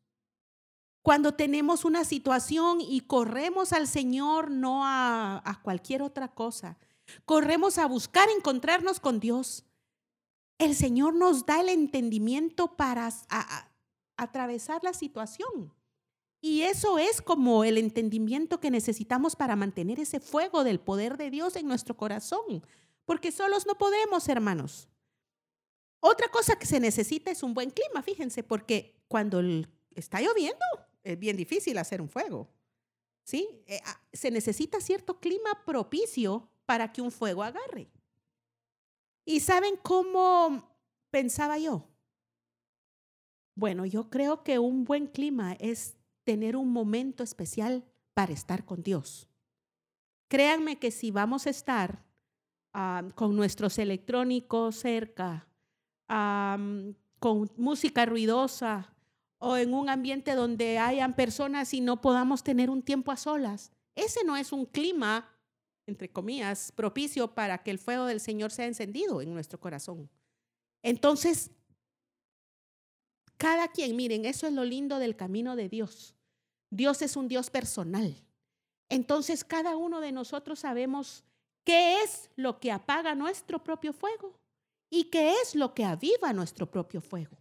Cuando 1.02 1.34
tenemos 1.34 1.84
una 1.84 2.04
situación 2.04 2.80
y 2.80 3.00
corremos 3.02 3.72
al 3.72 3.86
Señor, 3.86 4.50
no 4.50 4.82
a, 4.84 5.60
cualquier 5.62 6.02
otra 6.02 6.28
cosa, 6.28 6.76
corremos 7.24 7.78
a 7.78 7.86
buscar 7.86 8.28
encontrarnos 8.30 9.00
con 9.00 9.20
Dios. 9.20 9.64
El 10.58 10.74
Señor 10.74 11.14
nos 11.14 11.46
da 11.46 11.60
el 11.60 11.68
entendimiento 11.68 12.76
para 12.76 13.10
atravesar 14.16 14.82
la 14.82 14.92
situación. 14.92 15.72
Y 16.40 16.62
eso 16.62 16.98
es 16.98 17.20
como 17.20 17.64
el 17.64 17.78
entendimiento 17.78 18.60
que 18.60 18.70
necesitamos 18.70 19.34
para 19.34 19.56
mantener 19.56 19.98
ese 19.98 20.20
fuego 20.20 20.62
del 20.62 20.78
poder 20.78 21.16
de 21.16 21.30
Dios 21.30 21.56
en 21.56 21.66
nuestro 21.66 21.96
corazón, 21.96 22.64
porque 23.04 23.32
solos 23.32 23.66
no 23.66 23.76
podemos, 23.76 24.28
hermanos. 24.28 24.88
Otra 26.00 26.28
cosa 26.28 26.56
que 26.56 26.66
se 26.66 26.78
necesita 26.78 27.30
es 27.30 27.42
un 27.42 27.54
buen 27.54 27.70
clima, 27.70 28.02
fíjense, 28.02 28.44
porque 28.44 29.02
cuando 29.08 29.40
está 29.94 30.20
lloviendo 30.20 30.64
es 31.08 31.18
bien 31.18 31.36
difícil 31.36 31.78
hacer 31.78 32.02
un 32.02 32.08
fuego. 32.08 32.50
¿Sí? 33.24 33.62
Eh, 33.66 33.80
ah, 33.84 34.00
se 34.12 34.30
necesita 34.30 34.80
cierto 34.80 35.20
clima 35.20 35.64
propicio 35.64 36.50
para 36.66 36.92
que 36.92 37.00
un 37.00 37.10
fuego 37.10 37.42
agarre. 37.42 37.90
¿Y 39.24 39.40
saben 39.40 39.76
cómo 39.82 40.70
pensaba 41.10 41.58
yo? 41.58 41.88
Bueno, 43.54 43.86
yo 43.86 44.10
creo 44.10 44.44
que 44.44 44.58
un 44.58 44.84
buen 44.84 45.06
clima 45.06 45.54
es 45.54 45.96
tener 46.24 46.56
un 46.56 46.70
momento 46.70 47.22
especial 47.22 47.84
para 48.12 48.32
estar 48.32 48.66
con 48.66 48.82
Dios. 48.82 49.28
Créanme 50.28 50.78
que 50.78 50.90
si 50.90 51.10
vamos 51.10 51.46
a 51.46 51.50
estar 51.50 52.04
con 53.14 53.34
nuestros 53.34 53.78
electrónicos 53.78 54.76
cerca, 54.76 55.48
con 56.06 57.50
música 57.56 58.06
ruidosa 58.06 58.94
o 59.38 59.56
en 59.56 59.74
un 59.74 59.88
ambiente 59.88 60.34
donde 60.34 60.78
hayan 60.78 61.14
personas 61.14 61.72
y 61.74 61.80
no 61.80 62.00
podamos 62.00 62.42
tener 62.42 62.70
un 62.70 62.82
tiempo 62.82 63.12
a 63.12 63.16
solas, 63.16 63.72
ese 63.94 64.24
no 64.24 64.36
es 64.36 64.52
un 64.52 64.66
clima, 64.66 65.28
entre 65.86 66.10
comillas, 66.10 66.72
propicio 66.72 67.34
para 67.34 67.62
que 67.62 67.70
el 67.70 67.78
fuego 67.78 68.06
del 68.06 68.20
Señor 68.20 68.50
sea 68.50 68.66
encendido 68.66 69.22
en 69.22 69.32
nuestro 69.32 69.58
corazón. 69.58 70.10
Entonces, 70.82 71.50
cada 73.36 73.68
quien, 73.68 73.94
miren, 73.96 74.24
eso 74.24 74.46
es 74.46 74.52
lo 74.52 74.64
lindo 74.64 74.98
del 74.98 75.16
camino 75.16 75.56
de 75.56 75.68
Dios. 75.68 76.14
Dios 76.70 77.02
es 77.02 77.16
un 77.16 77.28
Dios 77.28 77.50
personal. 77.50 78.14
Entonces 78.88 79.44
cada 79.44 79.76
uno 79.76 80.00
de 80.00 80.12
nosotros 80.12 80.60
sabemos 80.60 81.24
qué 81.64 82.02
es 82.02 82.30
lo 82.36 82.58
que 82.58 82.72
apaga 82.72 83.14
nuestro 83.14 83.62
propio 83.62 83.92
fuego 83.92 84.38
y 84.90 85.04
qué 85.04 85.34
es 85.42 85.54
lo 85.54 85.74
que 85.74 85.84
aviva 85.84 86.32
nuestro 86.32 86.70
propio 86.70 87.00
fuego. 87.00 87.36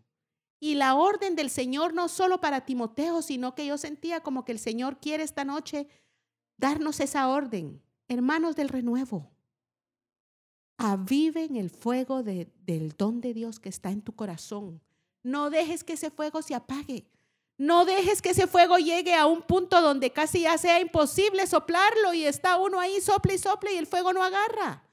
Y 0.60 0.76
la 0.76 0.96
orden 0.96 1.36
del 1.36 1.50
Señor 1.50 1.94
no 1.94 2.08
solo 2.08 2.42
para 2.42 2.66
Timoteo, 2.66 3.22
sino 3.22 3.54
que 3.54 3.66
yo 3.66 3.78
sentía 3.78 4.22
como 4.22 4.44
que 4.44 4.52
el 4.52 4.60
Señor 4.60 4.98
quiere 5.00 5.24
esta 5.24 5.44
noche 5.44 5.88
darnos 6.58 7.00
esa 7.00 7.30
orden. 7.30 7.82
Hermanos 8.08 8.56
del 8.56 8.70
renuevo, 8.70 9.30
aviven 10.78 11.56
el 11.56 11.70
fuego 11.70 12.24
del 12.24 12.94
don 12.98 13.22
de 13.22 13.34
Dios 13.34 13.60
que 13.60 13.70
está 13.70 13.92
en 13.92 14.02
tu 14.02 14.16
corazón. 14.16 14.82
No 15.24 15.50
dejes 15.50 15.84
que 15.84 15.94
ese 15.94 16.10
fuego 16.10 16.42
se 16.42 16.56
apague. 16.56 17.06
No 17.58 17.86
dejes 17.86 18.22
que 18.22 18.30
ese 18.30 18.46
fuego 18.46 18.78
llegue 18.78 19.16
a 19.16 19.26
un 19.26 19.42
punto 19.42 19.82
donde 19.82 20.12
casi 20.12 20.42
ya 20.42 20.58
sea 20.60 20.80
imposible 20.80 21.48
soplarlo 21.48 22.14
y 22.14 22.24
está 22.24 22.58
uno 22.58 22.80
ahí 22.80 23.02
sople 23.02 23.34
y 23.34 23.38
sople 23.40 23.74
y 23.74 23.78
el 23.78 23.88
fuego 23.88 24.14
no 24.14 24.24
agarra. 24.24 24.84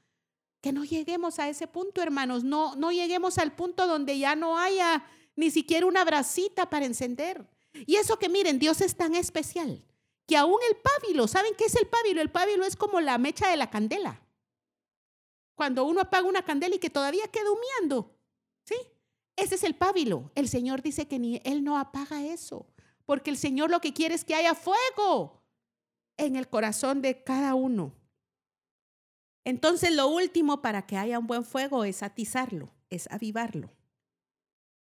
Que 0.62 0.72
no 0.72 0.82
lleguemos 0.82 1.38
a 1.38 1.48
ese 1.50 1.66
punto, 1.66 2.00
hermanos. 2.00 2.42
No, 2.42 2.74
no 2.74 2.90
lleguemos 2.90 3.36
al 3.36 3.54
punto 3.54 3.86
donde 3.86 4.18
ya 4.18 4.34
no 4.34 4.58
haya 4.58 5.04
ni 5.36 5.50
siquiera 5.50 5.86
una 5.86 6.04
brasita 6.04 6.70
para 6.70 6.86
encender. 6.86 7.46
Y 7.86 7.96
eso 7.96 8.18
que 8.18 8.28
miren, 8.28 8.58
Dios 8.58 8.80
es 8.80 8.96
tan 8.96 9.14
especial 9.14 9.84
que 10.26 10.36
aún 10.36 10.58
el 10.70 10.76
pábilo, 10.76 11.28
¿saben 11.28 11.54
qué 11.56 11.64
es 11.64 11.74
el 11.76 11.86
pábilo? 11.86 12.20
El 12.20 12.30
pábilo 12.30 12.64
es 12.64 12.76
como 12.76 13.00
la 13.00 13.18
mecha 13.18 13.48
de 13.48 13.56
la 13.56 13.70
candela. 13.70 14.22
Cuando 15.54 15.84
uno 15.84 16.00
apaga 16.00 16.26
una 16.26 16.44
candela 16.44 16.76
y 16.76 16.78
que 16.78 16.90
todavía 16.90 17.28
queda 17.28 17.50
humeando, 17.50 18.16
¿sí? 18.64 18.74
Ese 19.36 19.56
es 19.56 19.64
el 19.64 19.74
pábilo. 19.74 20.30
El 20.34 20.48
Señor 20.48 20.82
dice 20.82 21.06
que 21.06 21.18
ni 21.18 21.40
Él 21.44 21.62
no 21.62 21.78
apaga 21.78 22.24
eso, 22.24 22.66
porque 23.04 23.30
el 23.30 23.36
Señor 23.36 23.70
lo 23.70 23.80
que 23.80 23.92
quiere 23.92 24.14
es 24.14 24.24
que 24.24 24.34
haya 24.34 24.54
fuego 24.54 25.42
en 26.16 26.36
el 26.36 26.48
corazón 26.48 27.02
de 27.02 27.22
cada 27.22 27.54
uno. 27.54 27.92
Entonces 29.44 29.94
lo 29.94 30.08
último 30.08 30.62
para 30.62 30.86
que 30.86 30.96
haya 30.96 31.18
un 31.18 31.26
buen 31.26 31.44
fuego 31.44 31.84
es 31.84 32.02
atizarlo, 32.02 32.72
es 32.88 33.10
avivarlo. 33.10 33.70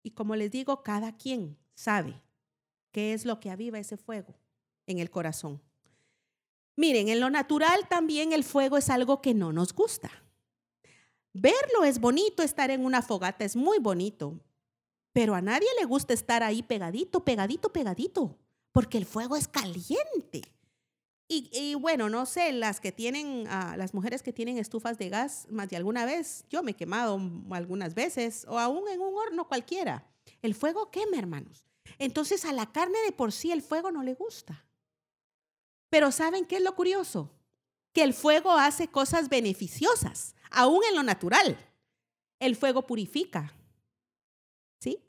Y 0.03 0.11
como 0.11 0.35
les 0.35 0.51
digo, 0.51 0.83
cada 0.83 1.15
quien 1.15 1.57
sabe 1.73 2.21
qué 2.91 3.13
es 3.13 3.25
lo 3.25 3.39
que 3.39 3.51
aviva 3.51 3.79
ese 3.79 3.97
fuego 3.97 4.35
en 4.87 4.99
el 4.99 5.09
corazón. 5.09 5.61
Miren, 6.75 7.09
en 7.09 7.19
lo 7.19 7.29
natural 7.29 7.87
también 7.89 8.33
el 8.33 8.43
fuego 8.43 8.77
es 8.77 8.89
algo 8.89 9.21
que 9.21 9.33
no 9.33 9.51
nos 9.51 9.73
gusta. 9.73 10.11
Verlo 11.33 11.83
es 11.83 11.99
bonito, 11.99 12.43
estar 12.43 12.71
en 12.71 12.85
una 12.85 13.01
fogata 13.01 13.45
es 13.45 13.55
muy 13.55 13.79
bonito, 13.79 14.39
pero 15.13 15.35
a 15.35 15.41
nadie 15.41 15.67
le 15.79 15.85
gusta 15.85 16.13
estar 16.13 16.43
ahí 16.43 16.63
pegadito, 16.63 17.23
pegadito, 17.23 17.71
pegadito, 17.71 18.37
porque 18.71 18.97
el 18.97 19.05
fuego 19.05 19.35
es 19.35 19.47
caliente. 19.47 20.41
Y, 21.33 21.75
bueno, 21.75 22.09
no 22.09 22.25
sé, 22.25 22.51
las 22.51 22.81
que 22.81 22.91
tienen, 22.91 23.45
ah, 23.47 23.75
las 23.77 23.93
mujeres 23.93 24.21
que 24.21 24.33
tienen 24.33 24.57
estufas 24.57 24.97
de 24.97 25.07
gas 25.07 25.47
más 25.49 25.69
de 25.69 25.77
alguna 25.77 26.03
vez, 26.03 26.43
yo 26.49 26.61
me 26.61 26.71
he 26.71 26.75
quemado 26.75 27.21
algunas 27.51 27.95
veces, 27.95 28.45
o 28.49 28.59
aún 28.59 28.89
en 28.89 28.99
un 28.99 29.15
horno 29.17 29.47
cualquiera. 29.47 30.05
El 30.41 30.55
fuego 30.55 30.91
quema, 30.91 31.17
hermanos. 31.17 31.65
Entonces 31.99 32.43
a 32.43 32.51
la 32.51 32.73
carne 32.73 32.97
de 33.05 33.13
por 33.13 33.31
sí 33.31 33.53
el 33.53 33.61
fuego 33.61 33.91
no 33.91 34.03
le 34.03 34.13
gusta. 34.13 34.65
Pero 35.89 36.11
¿saben 36.11 36.45
qué 36.45 36.57
es 36.57 36.63
lo 36.63 36.75
curioso? 36.75 37.31
Que 37.93 38.03
el 38.03 38.13
fuego 38.13 38.51
hace 38.51 38.89
cosas 38.89 39.29
beneficiosas 39.29 40.35
aún 40.49 40.81
en 40.89 40.95
lo 40.95 41.03
natural. 41.03 41.57
El 42.41 42.57
fuego 42.57 42.85
purifica. 42.85 43.53
¿Sí? 44.81 44.99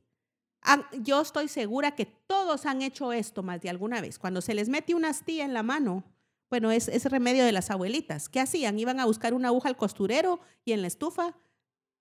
Yo 1.00 1.20
estoy 1.20 1.48
segura 1.48 1.96
que 1.96 2.06
todos 2.06 2.64
han 2.64 2.80
hecho 2.80 3.12
esto 3.12 3.42
más 3.42 3.60
de 3.60 3.70
alguna 3.70 4.00
vez. 4.00 4.20
Cuando 4.20 4.40
se 4.40 4.54
les 4.54 4.68
mete 4.68 4.94
una 4.94 5.08
astilla 5.08 5.44
en 5.44 5.54
la 5.54 5.64
mano, 5.64 6.04
bueno, 6.52 6.70
es, 6.70 7.04
remedio 7.06 7.46
de 7.46 7.52
las 7.52 7.70
abuelitas. 7.70 8.28
¿Qué 8.28 8.38
hacían? 8.38 8.78
Iban 8.78 9.00
a 9.00 9.06
buscar 9.06 9.32
una 9.32 9.48
aguja 9.48 9.70
al 9.70 9.76
costurero 9.78 10.38
y 10.66 10.72
en 10.72 10.82
la 10.82 10.88
estufa 10.88 11.34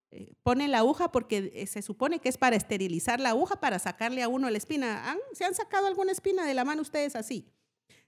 eh, 0.09 0.33
ponen 0.43 0.71
la 0.71 0.79
aguja 0.79 1.09
porque 1.09 1.53
eh, 1.55 1.67
se 1.67 1.81
supone 1.81 2.19
que 2.19 2.27
es 2.27 2.37
para 2.37 2.57
esterilizar 2.57 3.21
la 3.21 3.29
aguja, 3.29 3.61
para 3.61 3.79
sacarle 3.79 4.21
a 4.21 4.27
uno 4.27 4.49
la 4.49 4.57
espina. 4.57 5.17
¿Se 5.31 5.45
han 5.45 5.55
sacado 5.55 5.87
alguna 5.87 6.11
espina 6.11 6.45
de 6.45 6.53
la 6.53 6.65
mano 6.65 6.81
ustedes 6.81 7.15
así? 7.15 7.47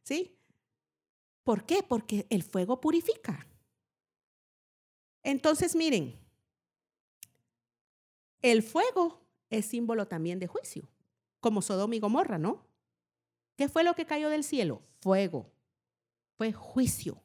¿Sí? 0.02 0.38
¿Por 1.46 1.66
qué? 1.66 1.82
Porque 1.82 2.28
el 2.30 2.44
fuego 2.44 2.82
purifica. 2.82 3.48
Entonces, 5.24 5.78
miren, 5.78 6.20
el 8.42 8.64
fuego 8.64 9.26
es 9.50 9.66
símbolo 9.66 10.10
también 10.10 10.40
de 10.40 10.48
juicio, 10.48 10.90
como 11.40 11.62
Sodoma 11.62 11.96
y 11.96 12.02
Gomorra, 12.02 12.38
¿no? 12.38 12.68
¿Qué 13.56 13.70
fue 13.70 13.86
lo 13.86 13.94
que 13.94 14.06
cayó 14.06 14.28
del 14.28 14.44
cielo? 14.44 14.82
Fuego. 15.00 15.53
Juicio. 16.52 17.24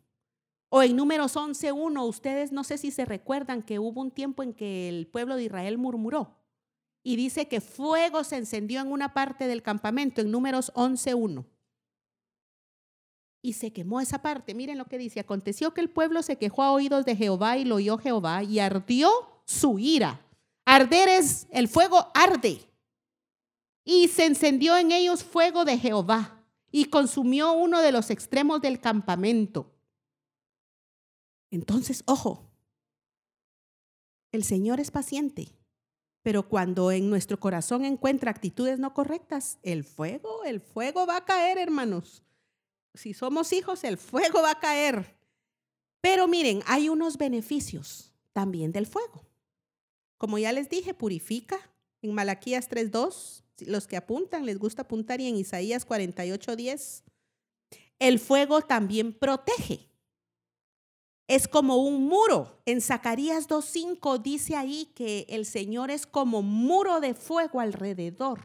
O 0.70 0.82
en 0.82 0.96
números 0.96 1.36
11.1, 1.36 2.06
ustedes 2.06 2.52
no 2.52 2.62
sé 2.62 2.76
si 2.76 2.90
se 2.90 3.04
recuerdan 3.04 3.62
que 3.62 3.78
hubo 3.78 4.00
un 4.00 4.10
tiempo 4.10 4.42
en 4.42 4.52
que 4.52 4.88
el 4.88 5.06
pueblo 5.06 5.36
de 5.36 5.44
Israel 5.44 5.78
murmuró. 5.78 6.36
Y 7.02 7.16
dice 7.16 7.48
que 7.48 7.62
fuego 7.62 8.22
se 8.22 8.36
encendió 8.36 8.80
en 8.82 8.92
una 8.92 9.14
parte 9.14 9.46
del 9.46 9.62
campamento, 9.62 10.20
en 10.20 10.30
números 10.30 10.72
11.1. 10.74 11.46
y 13.40 13.54
se 13.54 13.72
quemó 13.72 14.00
esa 14.00 14.20
parte. 14.20 14.52
Miren 14.52 14.76
lo 14.76 14.86
que 14.86 14.98
dice, 14.98 15.20
aconteció 15.20 15.72
que 15.72 15.80
el 15.80 15.88
pueblo 15.88 16.22
se 16.22 16.36
quejó 16.36 16.62
a 16.62 16.72
oídos 16.72 17.06
de 17.06 17.16
Jehová 17.16 17.56
y 17.56 17.64
lo 17.64 17.76
oyó 17.76 17.96
Jehová 17.96 18.42
y 18.42 18.58
ardió 18.58 19.10
su 19.46 19.78
ira. 19.78 20.20
Arder 20.66 21.08
es, 21.08 21.46
el 21.50 21.68
fuego 21.68 22.10
arde. 22.14 22.60
Y 23.84 24.08
se 24.08 24.26
encendió 24.26 24.76
en 24.76 24.92
ellos 24.92 25.24
fuego 25.24 25.64
de 25.64 25.78
Jehová 25.78 26.37
y 26.70 26.86
consumió 26.86 27.52
uno 27.52 27.80
de 27.80 27.92
los 27.92 28.10
extremos 28.10 28.60
del 28.60 28.80
campamento. 28.80 29.74
Entonces, 31.50 32.02
ojo, 32.06 32.50
el 34.32 34.44
Señor 34.44 34.80
es 34.80 34.90
paciente, 34.90 35.48
pero 36.22 36.48
cuando 36.48 36.92
en 36.92 37.08
nuestro 37.08 37.40
corazón 37.40 37.84
encuentra 37.84 38.30
actitudes 38.30 38.78
no 38.78 38.92
correctas, 38.92 39.58
el 39.62 39.84
fuego, 39.84 40.44
el 40.44 40.60
fuego 40.60 41.06
va 41.06 41.16
a 41.16 41.24
caer, 41.24 41.58
hermanos 41.58 42.22
si 42.98 43.14
somos 43.14 43.52
hijos, 43.52 43.84
el 43.84 43.96
fuego 43.96 44.42
va 44.42 44.52
a 44.52 44.60
caer. 44.60 45.16
Pero 46.00 46.28
miren, 46.28 46.62
hay 46.66 46.88
unos 46.88 47.16
beneficios 47.16 48.12
también 48.32 48.72
del 48.72 48.86
fuego. 48.86 49.24
Como 50.16 50.38
ya 50.38 50.52
les 50.52 50.68
dije, 50.68 50.94
purifica. 50.94 51.58
En 52.02 52.14
Malaquías 52.14 52.70
3.2, 52.70 53.42
los 53.66 53.86
que 53.86 53.96
apuntan, 53.96 54.46
les 54.46 54.58
gusta 54.58 54.82
apuntar, 54.82 55.20
y 55.20 55.28
en 55.28 55.36
Isaías 55.36 55.86
48.10, 55.86 57.02
el 57.98 58.18
fuego 58.18 58.62
también 58.62 59.12
protege. 59.12 59.88
Es 61.26 61.46
como 61.46 61.76
un 61.76 62.06
muro. 62.08 62.62
En 62.64 62.80
Zacarías 62.80 63.48
2.5 63.48 64.22
dice 64.22 64.56
ahí 64.56 64.86
que 64.94 65.26
el 65.28 65.44
Señor 65.44 65.90
es 65.90 66.06
como 66.06 66.42
muro 66.42 67.00
de 67.00 67.12
fuego 67.14 67.60
alrededor. 67.60 68.40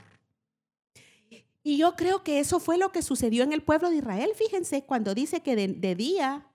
Y 1.64 1.78
yo 1.78 1.96
creo 1.96 2.24
que 2.24 2.40
eso 2.40 2.60
fue 2.60 2.78
lo 2.78 2.92
que 2.92 3.02
sucedió 3.02 3.44
en 3.44 3.54
el 3.54 3.64
pueblo 3.64 3.90
de 3.90 3.98
Israel. 3.98 4.32
Fíjense, 4.36 4.84
cuando 4.84 5.16
dice 5.16 5.40
que 5.40 5.56
de, 5.56 5.96
día, 5.96 6.46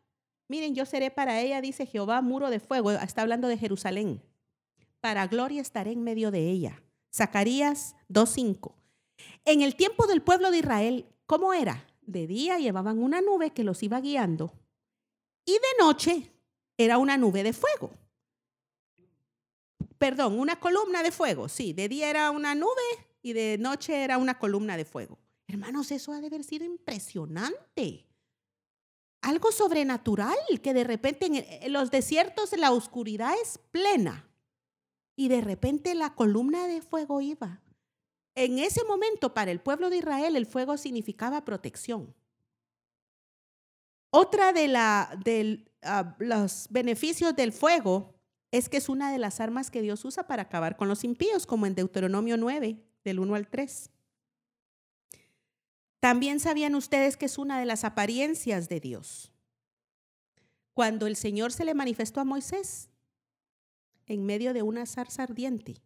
miren, 0.48 0.74
yo 0.74 0.84
seré 0.84 1.10
para 1.10 1.40
ella, 1.40 1.62
dice 1.62 1.86
Jehová, 1.86 2.20
muro 2.20 2.50
de 2.50 2.60
fuego. 2.60 2.90
Está 2.90 3.22
hablando 3.22 3.48
de 3.48 3.56
Jerusalén. 3.56 4.20
Para 5.00 5.26
gloria 5.26 5.62
estaré 5.62 5.92
en 5.92 6.02
medio 6.02 6.30
de 6.30 6.50
ella. 6.50 6.82
Zacarías 7.12 7.96
2.5. 8.08 8.74
En 9.44 9.62
el 9.62 9.76
tiempo 9.76 10.06
del 10.06 10.22
pueblo 10.22 10.50
de 10.50 10.58
Israel, 10.58 11.06
¿cómo 11.26 11.52
era? 11.52 11.86
De 12.02 12.26
día 12.26 12.58
llevaban 12.58 12.98
una 12.98 13.20
nube 13.20 13.50
que 13.50 13.64
los 13.64 13.82
iba 13.82 14.00
guiando 14.00 14.52
y 15.44 15.52
de 15.52 15.84
noche 15.84 16.32
era 16.76 16.98
una 16.98 17.16
nube 17.16 17.42
de 17.42 17.52
fuego. 17.52 17.90
Perdón, 19.98 20.38
una 20.38 20.60
columna 20.60 21.02
de 21.02 21.10
fuego, 21.10 21.48
sí, 21.48 21.72
de 21.72 21.88
día 21.88 22.08
era 22.08 22.30
una 22.30 22.54
nube 22.54 22.70
y 23.22 23.32
de 23.32 23.58
noche 23.58 24.04
era 24.04 24.16
una 24.18 24.38
columna 24.38 24.76
de 24.76 24.84
fuego. 24.84 25.18
Hermanos, 25.46 25.90
eso 25.90 26.12
ha 26.12 26.20
de 26.20 26.28
haber 26.28 26.44
sido 26.44 26.64
impresionante. 26.64 28.06
Algo 29.22 29.50
sobrenatural 29.50 30.36
que 30.62 30.74
de 30.74 30.84
repente 30.84 31.26
en 31.64 31.72
los 31.72 31.90
desiertos 31.90 32.56
la 32.56 32.70
oscuridad 32.70 33.34
es 33.42 33.58
plena 33.70 34.27
y 35.18 35.26
de 35.26 35.40
repente 35.40 35.96
la 35.96 36.14
columna 36.14 36.68
de 36.68 36.80
fuego 36.80 37.20
iba. 37.20 37.60
En 38.36 38.60
ese 38.60 38.84
momento 38.84 39.34
para 39.34 39.50
el 39.50 39.60
pueblo 39.60 39.90
de 39.90 39.96
Israel 39.96 40.36
el 40.36 40.46
fuego 40.46 40.76
significaba 40.76 41.44
protección. 41.44 42.14
Otra 44.10 44.52
de, 44.52 44.68
la, 44.68 45.18
de 45.24 45.68
ah, 45.82 46.14
los 46.20 46.68
beneficios 46.70 47.34
del 47.34 47.52
fuego 47.52 48.14
es 48.52 48.68
que 48.68 48.76
es 48.76 48.88
una 48.88 49.10
de 49.10 49.18
las 49.18 49.40
armas 49.40 49.72
que 49.72 49.82
Dios 49.82 50.04
usa 50.04 50.28
para 50.28 50.42
acabar 50.42 50.76
con 50.76 50.86
los 50.86 51.02
impíos, 51.02 51.46
como 51.46 51.66
en 51.66 51.74
Deuteronomio 51.74 52.36
9, 52.36 52.80
del 53.02 53.18
1 53.18 53.34
al 53.34 53.48
3. 53.48 53.90
También 55.98 56.38
sabían 56.38 56.76
ustedes 56.76 57.16
que 57.16 57.26
es 57.26 57.38
una 57.38 57.58
de 57.58 57.66
las 57.66 57.82
apariencias 57.82 58.68
de 58.68 58.78
Dios. 58.78 59.32
Cuando 60.74 61.08
el 61.08 61.16
Señor 61.16 61.50
se 61.50 61.64
le 61.64 61.74
manifestó 61.74 62.20
a 62.20 62.24
Moisés 62.24 62.88
en 64.08 64.24
medio 64.24 64.52
de 64.52 64.62
una 64.62 64.86
zarza 64.86 65.22
ardiente, 65.22 65.76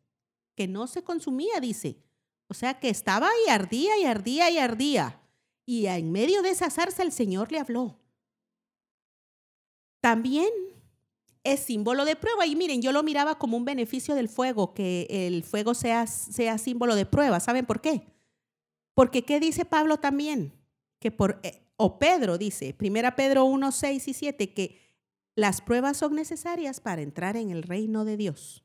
que 0.54 0.68
no 0.68 0.86
se 0.86 1.02
consumía, 1.02 1.60
dice. 1.60 1.98
O 2.48 2.54
sea, 2.54 2.78
que 2.78 2.88
estaba 2.88 3.28
y 3.46 3.50
ardía 3.50 3.98
y 3.98 4.04
ardía 4.04 4.50
y 4.50 4.58
ardía. 4.58 5.20
Y 5.64 5.86
en 5.86 6.12
medio 6.12 6.42
de 6.42 6.50
esa 6.50 6.70
zarza 6.70 7.02
el 7.02 7.12
Señor 7.12 7.50
le 7.50 7.58
habló. 7.58 7.98
También 10.00 10.48
es 11.44 11.60
símbolo 11.60 12.04
de 12.04 12.16
prueba. 12.16 12.46
Y 12.46 12.56
miren, 12.56 12.82
yo 12.82 12.92
lo 12.92 13.02
miraba 13.02 13.38
como 13.38 13.56
un 13.56 13.64
beneficio 13.64 14.14
del 14.14 14.28
fuego, 14.28 14.74
que 14.74 15.06
el 15.08 15.44
fuego 15.44 15.74
sea, 15.74 16.06
sea 16.06 16.58
símbolo 16.58 16.94
de 16.94 17.06
prueba. 17.06 17.40
¿Saben 17.40 17.66
por 17.66 17.80
qué? 17.80 18.06
Porque 18.94 19.22
¿qué 19.22 19.40
dice 19.40 19.64
Pablo 19.64 19.98
también? 19.98 20.52
Que 20.98 21.10
por, 21.10 21.40
eh, 21.42 21.62
o 21.76 21.98
Pedro 21.98 22.38
dice, 22.38 22.74
primera 22.74 23.16
Pedro 23.16 23.44
1, 23.44 23.72
6 23.72 24.08
y 24.08 24.14
7, 24.14 24.52
que 24.52 24.81
las 25.34 25.60
pruebas 25.60 25.96
son 25.96 26.14
necesarias 26.14 26.80
para 26.80 27.02
entrar 27.02 27.36
en 27.36 27.50
el 27.50 27.62
reino 27.62 28.04
de 28.04 28.16
Dios. 28.16 28.64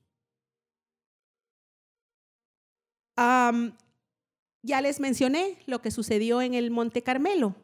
ya 4.61 4.81
les 4.81 4.99
mencioné 4.99 5.57
lo 5.65 5.81
que 5.81 5.89
sucedió 5.89 6.41
en 6.41 6.53
el 6.53 6.69
Monte 6.69 7.01
Carmelo. 7.01 7.55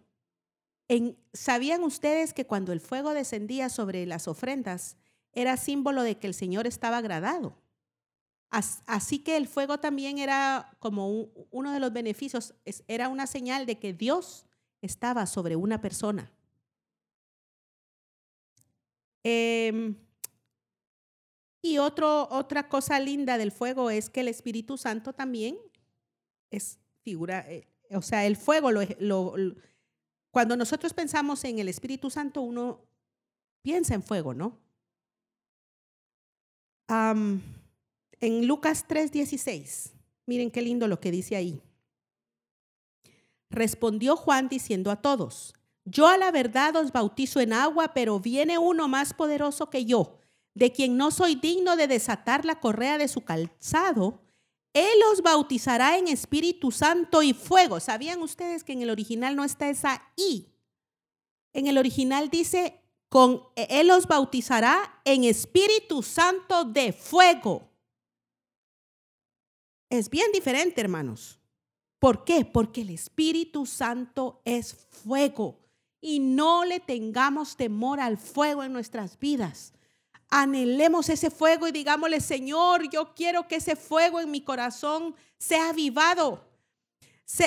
¿Sabían 1.33 1.83
ustedes 1.83 2.33
que 2.33 2.47
cuando 2.47 2.71
el 2.71 2.79
fuego 2.79 3.13
descendía 3.13 3.69
sobre 3.69 4.05
las 4.05 4.27
ofrendas, 4.27 4.97
era 5.33 5.57
símbolo 5.57 6.03
de 6.03 6.17
que 6.17 6.27
el 6.27 6.33
Señor 6.33 6.67
estaba 6.67 6.97
agradado. 6.97 7.57
Así 8.51 9.19
que 9.19 9.35
el 9.35 9.47
fuego 9.47 9.79
también 9.79 10.19
era 10.19 10.77
como 10.79 11.09
uno 11.49 11.71
de 11.71 11.79
los 11.79 11.91
beneficios, 11.91 12.53
era 12.87 13.09
una 13.09 13.25
señal 13.25 13.65
de 13.65 13.79
que 13.79 13.93
Dios 13.93 14.45
estaba 14.81 15.25
sobre 15.25 15.55
una 15.55 15.81
persona. 15.81 16.31
Em, 19.23 19.95
y 21.61 21.77
otro, 21.77 22.27
otra 22.29 22.67
cosa 22.67 22.99
linda 22.99 23.37
del 23.37 23.51
fuego 23.51 23.89
es 23.89 24.09
que 24.09 24.19
el 24.19 24.27
Espíritu 24.27 24.77
Santo 24.77 25.13
también 25.13 25.57
es 26.51 26.77
figura, 27.03 27.45
eh, 27.49 27.67
o 27.91 28.01
sea, 28.01 28.25
el 28.25 28.35
fuego, 28.35 28.69
cuando 30.31 30.57
nosotros 30.57 30.93
pensamos 30.93 31.43
en 31.45 31.59
el 31.59 31.69
Espíritu 31.69 32.09
Santo, 32.09 32.41
uno 32.41 32.85
piensa 33.61 33.95
en 33.95 34.03
fuego, 34.03 34.33
¿no? 34.33 34.61
en 36.89 38.45
Lucas 38.45 38.85
3:16, 38.87 39.93
miren 40.27 40.51
qué 40.51 40.61
lindo 40.61 40.87
lo 40.87 40.99
que 40.99 41.09
dice 41.09 41.35
ahí. 41.35 41.61
Respondió 43.49 44.15
Juan 44.15 44.47
diciendo 44.47 44.91
a 44.91 45.01
todos, 45.01 45.55
yo 45.85 46.07
a 46.07 46.17
la 46.17 46.31
verdad 46.31 46.75
os 46.77 46.91
bautizo 46.91 47.39
en 47.39 47.53
agua, 47.53 47.93
pero 47.93 48.19
viene 48.19 48.57
uno 48.57 48.87
más 48.87 49.13
poderoso 49.13 49.69
que 49.69 49.85
yo, 49.85 50.17
de 50.53 50.71
quien 50.71 50.95
no 50.97 51.11
soy 51.11 51.35
digno 51.35 51.75
de 51.75 51.87
desatar 51.87 52.45
la 52.45 52.59
correa 52.59 52.97
de 52.97 53.07
su 53.07 53.21
calzado. 53.21 54.21
Él 54.73 54.97
os 55.11 55.21
bautizará 55.21 55.97
en 55.97 56.07
Espíritu 56.07 56.71
Santo 56.71 57.21
y 57.21 57.33
fuego. 57.33 57.79
¿Sabían 57.79 58.21
ustedes 58.21 58.63
que 58.63 58.73
en 58.73 58.81
el 58.81 58.89
original 58.89 59.35
no 59.35 59.43
está 59.43 59.69
esa 59.69 60.01
I? 60.15 60.47
En 61.53 61.67
el 61.67 61.77
original 61.77 62.29
dice 62.29 62.79
con 63.09 63.43
él 63.55 63.89
los 63.89 64.07
bautizará 64.07 65.01
en 65.05 65.23
Espíritu 65.25 66.01
Santo 66.01 66.63
de 66.63 66.93
fuego. 66.93 67.69
Es 69.91 70.09
bien 70.09 70.31
diferente, 70.31 70.81
hermanos. 70.81 71.39
¿Por 71.99 72.23
qué? 72.25 72.43
Porque 72.43 72.81
el 72.81 72.89
Espíritu 72.89 73.67
Santo 73.67 74.41
es 74.45 74.73
fuego 74.73 75.62
y 76.05 76.19
no 76.19 76.65
le 76.65 76.81
tengamos 76.81 77.55
temor 77.55 78.01
al 78.01 78.17
fuego 78.17 78.61
en 78.61 78.73
nuestras 78.73 79.17
vidas. 79.17 79.71
Anhelemos 80.29 81.07
ese 81.07 81.31
fuego 81.31 81.65
y 81.65 81.71
digámosle, 81.71 82.19
Señor, 82.19 82.89
yo 82.89 83.13
quiero 83.15 83.47
que 83.47 83.55
ese 83.55 83.77
fuego 83.77 84.19
en 84.19 84.29
mi 84.29 84.41
corazón 84.41 85.15
sea 85.37 85.69
avivado. 85.69 86.45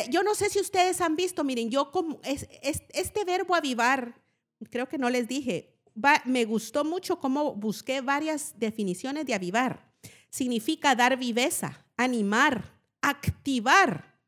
Yo 0.08 0.22
no 0.22 0.34
sé 0.34 0.48
si 0.48 0.58
ustedes 0.58 1.02
han 1.02 1.16
visto, 1.16 1.44
miren, 1.44 1.70
yo 1.70 1.92
como 1.92 2.18
este 2.24 3.24
verbo 3.26 3.54
avivar 3.54 4.22
creo 4.70 4.88
que 4.88 4.96
no 4.96 5.10
les 5.10 5.28
dije, 5.28 5.76
me 6.24 6.46
gustó 6.46 6.82
mucho 6.82 7.20
cómo 7.20 7.54
busqué 7.54 8.00
varias 8.00 8.58
definiciones 8.58 9.26
de 9.26 9.34
avivar. 9.34 9.92
Significa 10.30 10.94
dar 10.94 11.18
viveza, 11.18 11.84
animar, 11.98 12.72
activar, 13.02 14.18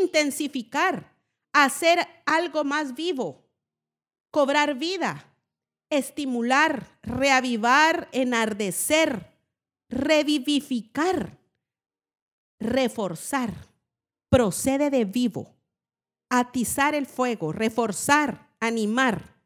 intensificar, 0.00 1.14
hacer 1.52 1.98
algo 2.24 2.64
más 2.64 2.94
vivo, 2.94 3.43
cobrar 4.34 4.74
vida, 4.74 5.32
estimular, 5.90 6.98
reavivar, 7.02 8.08
enardecer, 8.10 9.30
revivificar, 9.88 11.38
reforzar, 12.58 13.54
procede 14.28 14.90
de 14.90 15.04
vivo, 15.04 15.54
atizar 16.28 16.96
el 16.96 17.06
fuego, 17.06 17.52
reforzar, 17.52 18.50
animar. 18.58 19.36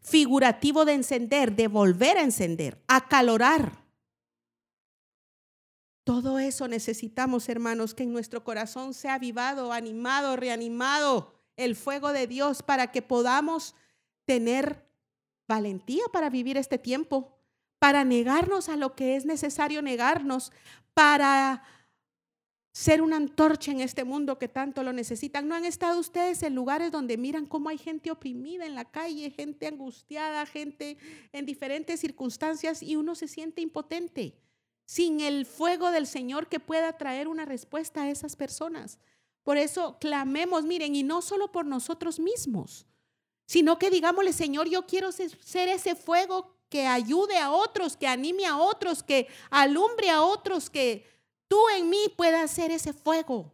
Figurativo 0.00 0.84
de 0.84 0.94
encender, 0.94 1.54
de 1.54 1.68
volver 1.68 2.18
a 2.18 2.22
encender, 2.22 2.82
acalorar. 2.88 3.84
Todo 6.02 6.40
eso 6.40 6.66
necesitamos, 6.66 7.48
hermanos, 7.48 7.94
que 7.94 8.02
en 8.02 8.12
nuestro 8.12 8.42
corazón 8.42 8.94
sea 8.94 9.14
avivado, 9.14 9.72
animado, 9.72 10.34
reanimado, 10.34 11.32
el 11.56 11.76
fuego 11.76 12.12
de 12.12 12.26
Dios 12.26 12.64
para 12.64 12.90
que 12.90 13.00
podamos 13.00 13.76
tener 14.24 14.86
valentía 15.48 16.04
para 16.12 16.30
vivir 16.30 16.56
este 16.56 16.78
tiempo, 16.78 17.36
para 17.78 18.04
negarnos 18.04 18.68
a 18.68 18.76
lo 18.76 18.94
que 18.94 19.16
es 19.16 19.24
necesario 19.24 19.82
negarnos, 19.82 20.52
para 20.94 21.64
ser 22.72 23.02
una 23.02 23.16
antorcha 23.16 23.70
en 23.70 23.80
este 23.80 24.04
mundo 24.04 24.38
que 24.38 24.48
tanto 24.48 24.82
lo 24.82 24.92
necesitan. 24.92 25.46
¿No 25.46 25.54
han 25.54 25.64
estado 25.64 26.00
ustedes 26.00 26.42
en 26.42 26.54
lugares 26.54 26.90
donde 26.90 27.18
miran 27.18 27.46
cómo 27.46 27.68
hay 27.68 27.76
gente 27.76 28.10
oprimida 28.10 28.64
en 28.64 28.74
la 28.74 28.86
calle, 28.86 29.30
gente 29.30 29.66
angustiada, 29.66 30.46
gente 30.46 30.96
en 31.32 31.44
diferentes 31.44 32.00
circunstancias 32.00 32.82
y 32.82 32.96
uno 32.96 33.14
se 33.14 33.28
siente 33.28 33.60
impotente? 33.60 34.34
sin 34.92 35.20
el 35.20 35.46
fuego 35.46 35.90
del 35.90 36.06
Señor 36.06 36.48
que 36.48 36.60
pueda 36.60 36.98
traer 36.98 37.28
una 37.28 37.44
respuesta 37.46 38.02
a 38.02 38.10
esas 38.10 38.36
personas. 38.36 38.98
Por 39.42 39.56
eso 39.56 39.96
clamemos, 39.98 40.64
miren, 40.64 40.94
y 40.94 41.02
no 41.02 41.22
solo 41.22 41.50
por 41.50 41.66
nosotros 41.66 42.20
mismos, 42.20 42.86
sino 43.52 43.78
que 43.78 43.90
digámosle, 43.90 44.32
Señor, 44.32 44.66
yo 44.66 44.86
quiero 44.86 45.12
ser 45.12 45.68
ese 45.68 45.94
fuego 45.94 46.56
que 46.70 46.86
ayude 46.86 47.36
a 47.36 47.50
otros, 47.50 47.98
que 47.98 48.06
anime 48.06 48.46
a 48.46 48.56
otros, 48.56 49.02
que 49.02 49.28
alumbre 49.50 50.08
a 50.08 50.22
otros, 50.22 50.70
que 50.70 51.06
tú 51.48 51.58
en 51.76 51.90
mí 51.90 51.98
puedas 52.16 52.50
ser 52.50 52.70
ese 52.70 52.94
fuego. 52.94 53.52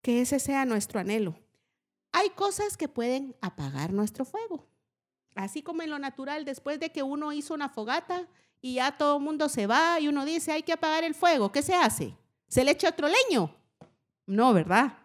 Que 0.00 0.20
ese 0.20 0.38
sea 0.38 0.64
nuestro 0.64 1.00
anhelo. 1.00 1.34
Hay 2.12 2.30
cosas 2.30 2.76
que 2.76 2.86
pueden 2.86 3.34
apagar 3.40 3.92
nuestro 3.92 4.24
fuego. 4.24 4.64
Así 5.34 5.64
como 5.64 5.82
en 5.82 5.90
lo 5.90 5.98
natural, 5.98 6.44
después 6.44 6.78
de 6.78 6.92
que 6.92 7.02
uno 7.02 7.32
hizo 7.32 7.54
una 7.54 7.68
fogata, 7.68 8.28
y 8.60 8.74
ya 8.74 8.96
todo 8.96 9.16
el 9.16 9.24
mundo 9.24 9.48
se 9.48 9.66
va 9.66 9.98
y 9.98 10.06
uno 10.06 10.24
dice, 10.24 10.52
hay 10.52 10.62
que 10.62 10.74
apagar 10.74 11.02
el 11.02 11.16
fuego. 11.16 11.50
¿Qué 11.50 11.62
se 11.62 11.74
hace? 11.74 12.16
¿Se 12.46 12.62
le 12.62 12.70
echa 12.70 12.90
otro 12.90 13.08
leño? 13.08 13.52
No, 14.24 14.54
¿verdad? 14.54 14.98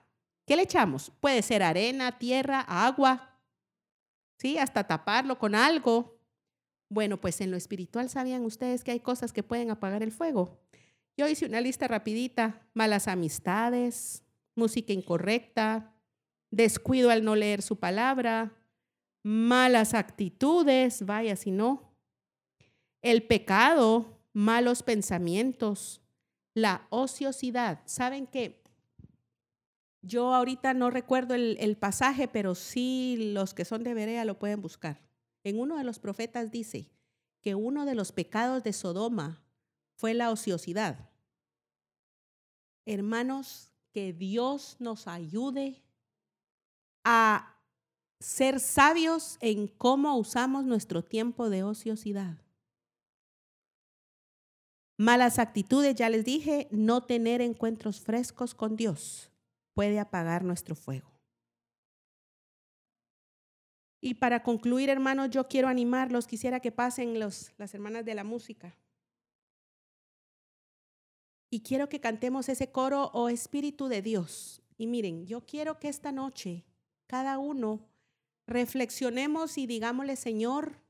¿Qué 0.46 0.56
le 0.56 0.62
echamos? 0.62 1.12
Puede 1.20 1.42
ser 1.42 1.64
arena, 1.64 2.20
tierra, 2.20 2.62
agua, 2.62 3.27
¿sí? 4.38 4.58
Hasta 4.58 4.86
taparlo 4.86 5.38
con 5.38 5.56
algo. 5.56 6.18
Bueno, 6.90 7.20
pues 7.20 7.42
en 7.42 7.52
lo 7.52 7.58
espiritual 7.58 8.10
sabían 8.10 8.46
ustedes 8.46 8.84
que 8.84 8.92
hay 8.92 9.00
cosas 9.00 9.34
que 9.34 9.44
pueden 9.44 9.72
apagar 9.72 10.04
el 10.04 10.12
fuego. 10.12 10.60
Yo 11.18 11.28
hice 11.28 11.46
una 11.46 11.62
lista 11.62 11.88
rapidita, 11.88 12.68
malas 12.74 13.08
amistades, 13.08 14.24
música 14.56 14.94
incorrecta, 14.94 15.94
descuido 16.52 17.10
al 17.10 17.24
no 17.24 17.36
leer 17.36 17.62
su 17.62 17.78
palabra, 17.80 18.54
malas 19.24 19.94
actitudes, 19.94 21.06
vaya 21.06 21.36
si 21.36 21.52
no, 21.52 21.96
el 23.02 23.24
pecado, 23.24 24.22
malos 24.32 24.84
pensamientos, 24.84 26.02
la 26.54 26.88
ociosidad. 26.90 27.82
¿Saben 27.86 28.28
que 28.28 28.64
yo 30.08 30.34
ahorita 30.34 30.74
no 30.74 30.90
recuerdo 30.90 31.36
el, 31.36 31.78
pasaje, 31.78 32.28
pero 32.28 32.56
sí 32.56 33.32
los 33.34 33.54
que 33.54 33.66
son 33.66 33.84
de 33.84 33.94
Berea 33.94 34.26
lo 34.26 34.40
pueden 34.40 34.62
buscar. 34.62 35.02
En 35.44 35.60
uno 35.60 35.78
de 35.78 35.84
los 35.84 36.00
profetas 36.00 36.52
dice 36.52 36.90
que 37.42 37.56
uno 37.56 37.86
de 37.86 37.96
los 37.96 38.12
pecados 38.12 38.64
de 38.64 38.74
Sodoma 38.74 39.44
fue 39.96 40.14
la 40.14 40.32
ociosidad. 40.32 41.10
Hermanos, 42.86 43.72
que 43.92 44.14
Dios 44.14 44.78
nos 44.80 45.08
ayude 45.08 45.84
a 47.04 47.56
ser 48.20 48.60
sabios 48.60 49.38
en 49.42 49.68
cómo 49.68 50.18
usamos 50.18 50.66
nuestro 50.66 51.04
tiempo 51.04 51.50
de 51.50 51.64
ociosidad. 51.64 52.38
Malas 54.98 55.38
actitudes, 55.38 55.96
ya 55.96 56.10
les 56.10 56.26
dije, 56.26 56.68
no 56.72 57.04
tener 57.04 57.42
encuentros 57.42 58.00
frescos 58.00 58.56
con 58.56 58.76
Dios 58.76 59.32
puede 59.78 60.00
apagar 60.00 60.44
nuestro 60.44 60.74
fuego. 60.74 61.08
Y 64.02 64.16
para 64.16 64.42
concluir, 64.42 64.90
hermanos, 64.90 65.30
yo 65.30 65.48
quiero 65.48 65.68
animarlos, 65.68 66.26
quisiera 66.26 66.60
que 66.60 66.72
pasen 66.72 67.20
los, 67.20 67.54
las 67.60 67.76
hermanas 67.76 68.04
de 68.04 68.16
la 68.16 68.24
música. 68.24 68.76
Y 71.52 71.62
quiero 71.62 71.90
que 71.90 72.00
cantemos 72.00 72.50
ese 72.50 72.72
coro, 72.72 73.12
oh 73.14 73.30
Espíritu 73.30 73.88
de 73.88 74.02
Dios. 74.02 74.64
Y 74.80 74.88
miren, 74.88 75.28
yo 75.28 75.46
quiero 75.46 75.78
que 75.78 75.90
esta 75.90 76.12
noche 76.12 76.66
cada 77.06 77.38
uno 77.38 77.88
reflexionemos 78.48 79.60
y 79.60 79.68
digámosle, 79.68 80.16
Señor, 80.16 80.82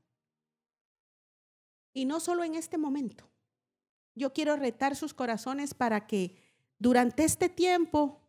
y 1.92 2.06
no 2.06 2.20
solo 2.20 2.42
en 2.42 2.54
este 2.54 2.78
momento, 2.78 3.28
yo 4.14 4.32
quiero 4.32 4.56
retar 4.56 4.96
sus 4.96 5.12
corazones 5.12 5.74
para 5.74 6.06
que 6.06 6.38
durante 6.78 7.24
este 7.24 7.50
tiempo, 7.50 8.22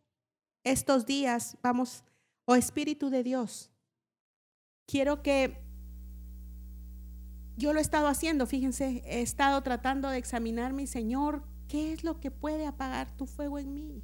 estos 0.64 1.06
días, 1.06 1.56
vamos, 1.62 2.04
oh 2.44 2.54
Espíritu 2.54 3.10
de 3.10 3.22
Dios, 3.22 3.70
quiero 4.86 5.22
que 5.22 5.58
yo 7.56 7.72
lo 7.72 7.78
he 7.78 7.82
estado 7.82 8.08
haciendo, 8.08 8.46
fíjense, 8.46 9.02
he 9.04 9.20
estado 9.20 9.62
tratando 9.62 10.08
de 10.08 10.18
examinar 10.18 10.72
mi 10.72 10.86
Señor, 10.86 11.42
¿qué 11.68 11.92
es 11.92 12.04
lo 12.04 12.20
que 12.20 12.30
puede 12.30 12.66
apagar 12.66 13.16
tu 13.16 13.26
fuego 13.26 13.58
en 13.58 13.74
mí? 13.74 14.02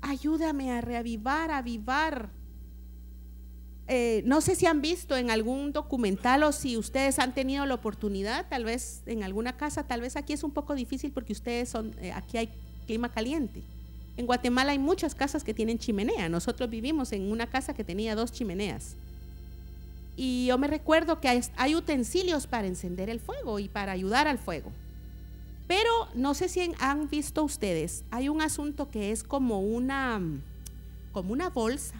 Ayúdame 0.00 0.72
a 0.72 0.80
reavivar, 0.80 1.50
a 1.50 1.58
avivar 1.58 2.30
eh, 3.90 4.22
no 4.26 4.42
sé 4.42 4.54
si 4.54 4.66
han 4.66 4.82
visto 4.82 5.16
en 5.16 5.30
algún 5.30 5.72
documental 5.72 6.42
o 6.42 6.52
si 6.52 6.76
ustedes 6.76 7.18
han 7.18 7.32
tenido 7.32 7.64
la 7.64 7.72
oportunidad, 7.72 8.46
tal 8.46 8.64
vez 8.64 9.02
en 9.06 9.22
alguna 9.22 9.56
casa, 9.56 9.84
tal 9.84 10.02
vez 10.02 10.14
aquí 10.16 10.34
es 10.34 10.44
un 10.44 10.50
poco 10.50 10.74
difícil 10.74 11.10
porque 11.10 11.32
ustedes 11.32 11.70
son, 11.70 11.94
eh, 11.98 12.12
aquí 12.12 12.36
hay 12.36 12.50
clima 12.86 13.10
caliente. 13.10 13.62
En 14.18 14.26
Guatemala 14.26 14.72
hay 14.72 14.80
muchas 14.80 15.14
casas 15.14 15.44
que 15.44 15.54
tienen 15.54 15.78
chimenea. 15.78 16.28
Nosotros 16.28 16.68
vivimos 16.68 17.12
en 17.12 17.30
una 17.30 17.46
casa 17.46 17.72
que 17.72 17.84
tenía 17.84 18.16
dos 18.16 18.32
chimeneas. 18.32 18.96
Y 20.16 20.46
yo 20.46 20.58
me 20.58 20.66
recuerdo 20.66 21.20
que 21.20 21.28
hay, 21.28 21.76
utensilios 21.76 22.48
para 22.48 22.66
encender 22.66 23.10
el 23.10 23.20
fuego 23.20 23.60
y 23.60 23.68
para 23.68 23.92
ayudar 23.92 24.26
al 24.26 24.38
fuego. 24.38 24.72
Pero 25.68 25.88
no 26.16 26.34
sé 26.34 26.48
si 26.48 26.68
han 26.80 27.08
visto 27.08 27.44
ustedes, 27.44 28.02
hay 28.10 28.28
un 28.28 28.42
asunto 28.42 28.90
que 28.90 29.12
es 29.12 29.22
como 29.22 29.60
una, 29.60 30.20
como 31.12 31.32
una 31.32 31.50
bolsa 31.50 31.94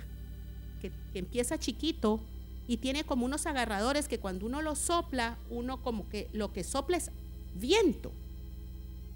que, 0.82 0.90
empieza 1.14 1.56
chiquito 1.56 2.18
y 2.66 2.78
tiene 2.78 3.04
como 3.04 3.26
unos 3.26 3.46
agarradores 3.46 4.08
que 4.08 4.18
cuando 4.18 4.46
uno 4.46 4.60
lo 4.60 4.74
sopla, 4.74 5.38
uno 5.50 5.80
como 5.84 6.08
que 6.08 6.28
lo 6.32 6.52
que 6.52 6.64
sopla 6.64 6.96
es 6.96 7.12
viento. 7.54 8.10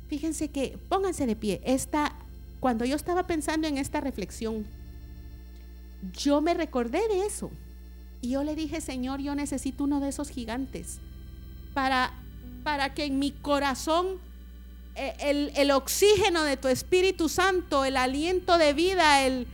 Fíjense 0.06 0.50
que, 0.50 0.78
pónganse 0.88 1.26
de 1.26 1.34
pie, 1.34 1.60
esta, 1.64 2.14
cuando 2.62 2.84
yo 2.84 2.94
estaba 2.94 3.26
pensando 3.26 3.66
en 3.66 3.76
esta 3.76 4.00
reflexión, 4.00 4.64
yo 6.12 6.40
me 6.40 6.54
recordé 6.54 7.00
de 7.08 7.26
eso. 7.26 7.50
Y 8.20 8.30
yo 8.30 8.44
le 8.44 8.54
dije, 8.54 8.80
Señor, 8.80 9.20
yo 9.20 9.34
necesito 9.34 9.82
uno 9.82 9.98
de 9.98 10.10
esos 10.10 10.28
gigantes 10.28 11.00
para, 11.74 12.12
para 12.62 12.94
que 12.94 13.06
en 13.06 13.18
mi 13.18 13.32
corazón 13.32 14.18
eh, 14.94 15.14
el, 15.18 15.50
el 15.56 15.72
oxígeno 15.72 16.44
de 16.44 16.56
tu 16.56 16.68
Espíritu 16.68 17.28
Santo, 17.28 17.84
el 17.84 17.96
aliento 17.96 18.58
de 18.58 18.74
vida, 18.74 19.26
el, 19.26 19.48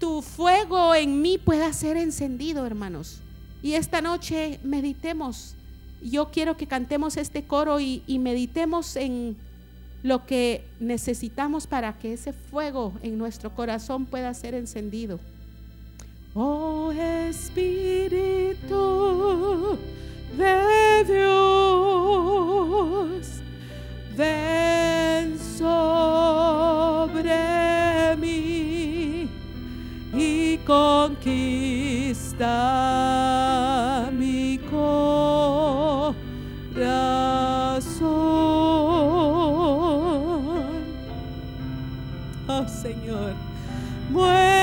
tu 0.00 0.20
fuego 0.20 0.96
en 0.96 1.22
mí 1.22 1.38
pueda 1.38 1.72
ser 1.72 1.96
encendido, 1.96 2.66
hermanos. 2.66 3.20
Y 3.62 3.74
esta 3.74 4.00
noche 4.00 4.58
meditemos. 4.64 5.54
Yo 6.02 6.32
quiero 6.32 6.56
que 6.56 6.66
cantemos 6.66 7.16
este 7.16 7.44
coro 7.44 7.78
y, 7.78 8.02
meditemos 8.18 8.96
en 8.96 9.36
lo 10.04 10.24
que 10.26 10.64
necesitamos 10.80 11.66
para 11.66 11.94
que 11.94 12.12
ese 12.12 12.32
fuego 12.32 12.92
en 13.02 13.18
nuestro 13.18 13.52
corazón 13.54 14.04
pueda 14.04 14.34
ser 14.34 14.54
encendido. 14.54 15.18
Oh 16.34 16.92
Espíritu 16.92 18.18
de 20.36 21.04
Dios, 21.06 23.26
ven 24.14 25.38
sobre 25.38 27.32
mí 28.18 29.30
conquista 30.66 32.50
mi 34.12 34.33
Señor, 42.68 43.34
muévete 44.10 44.53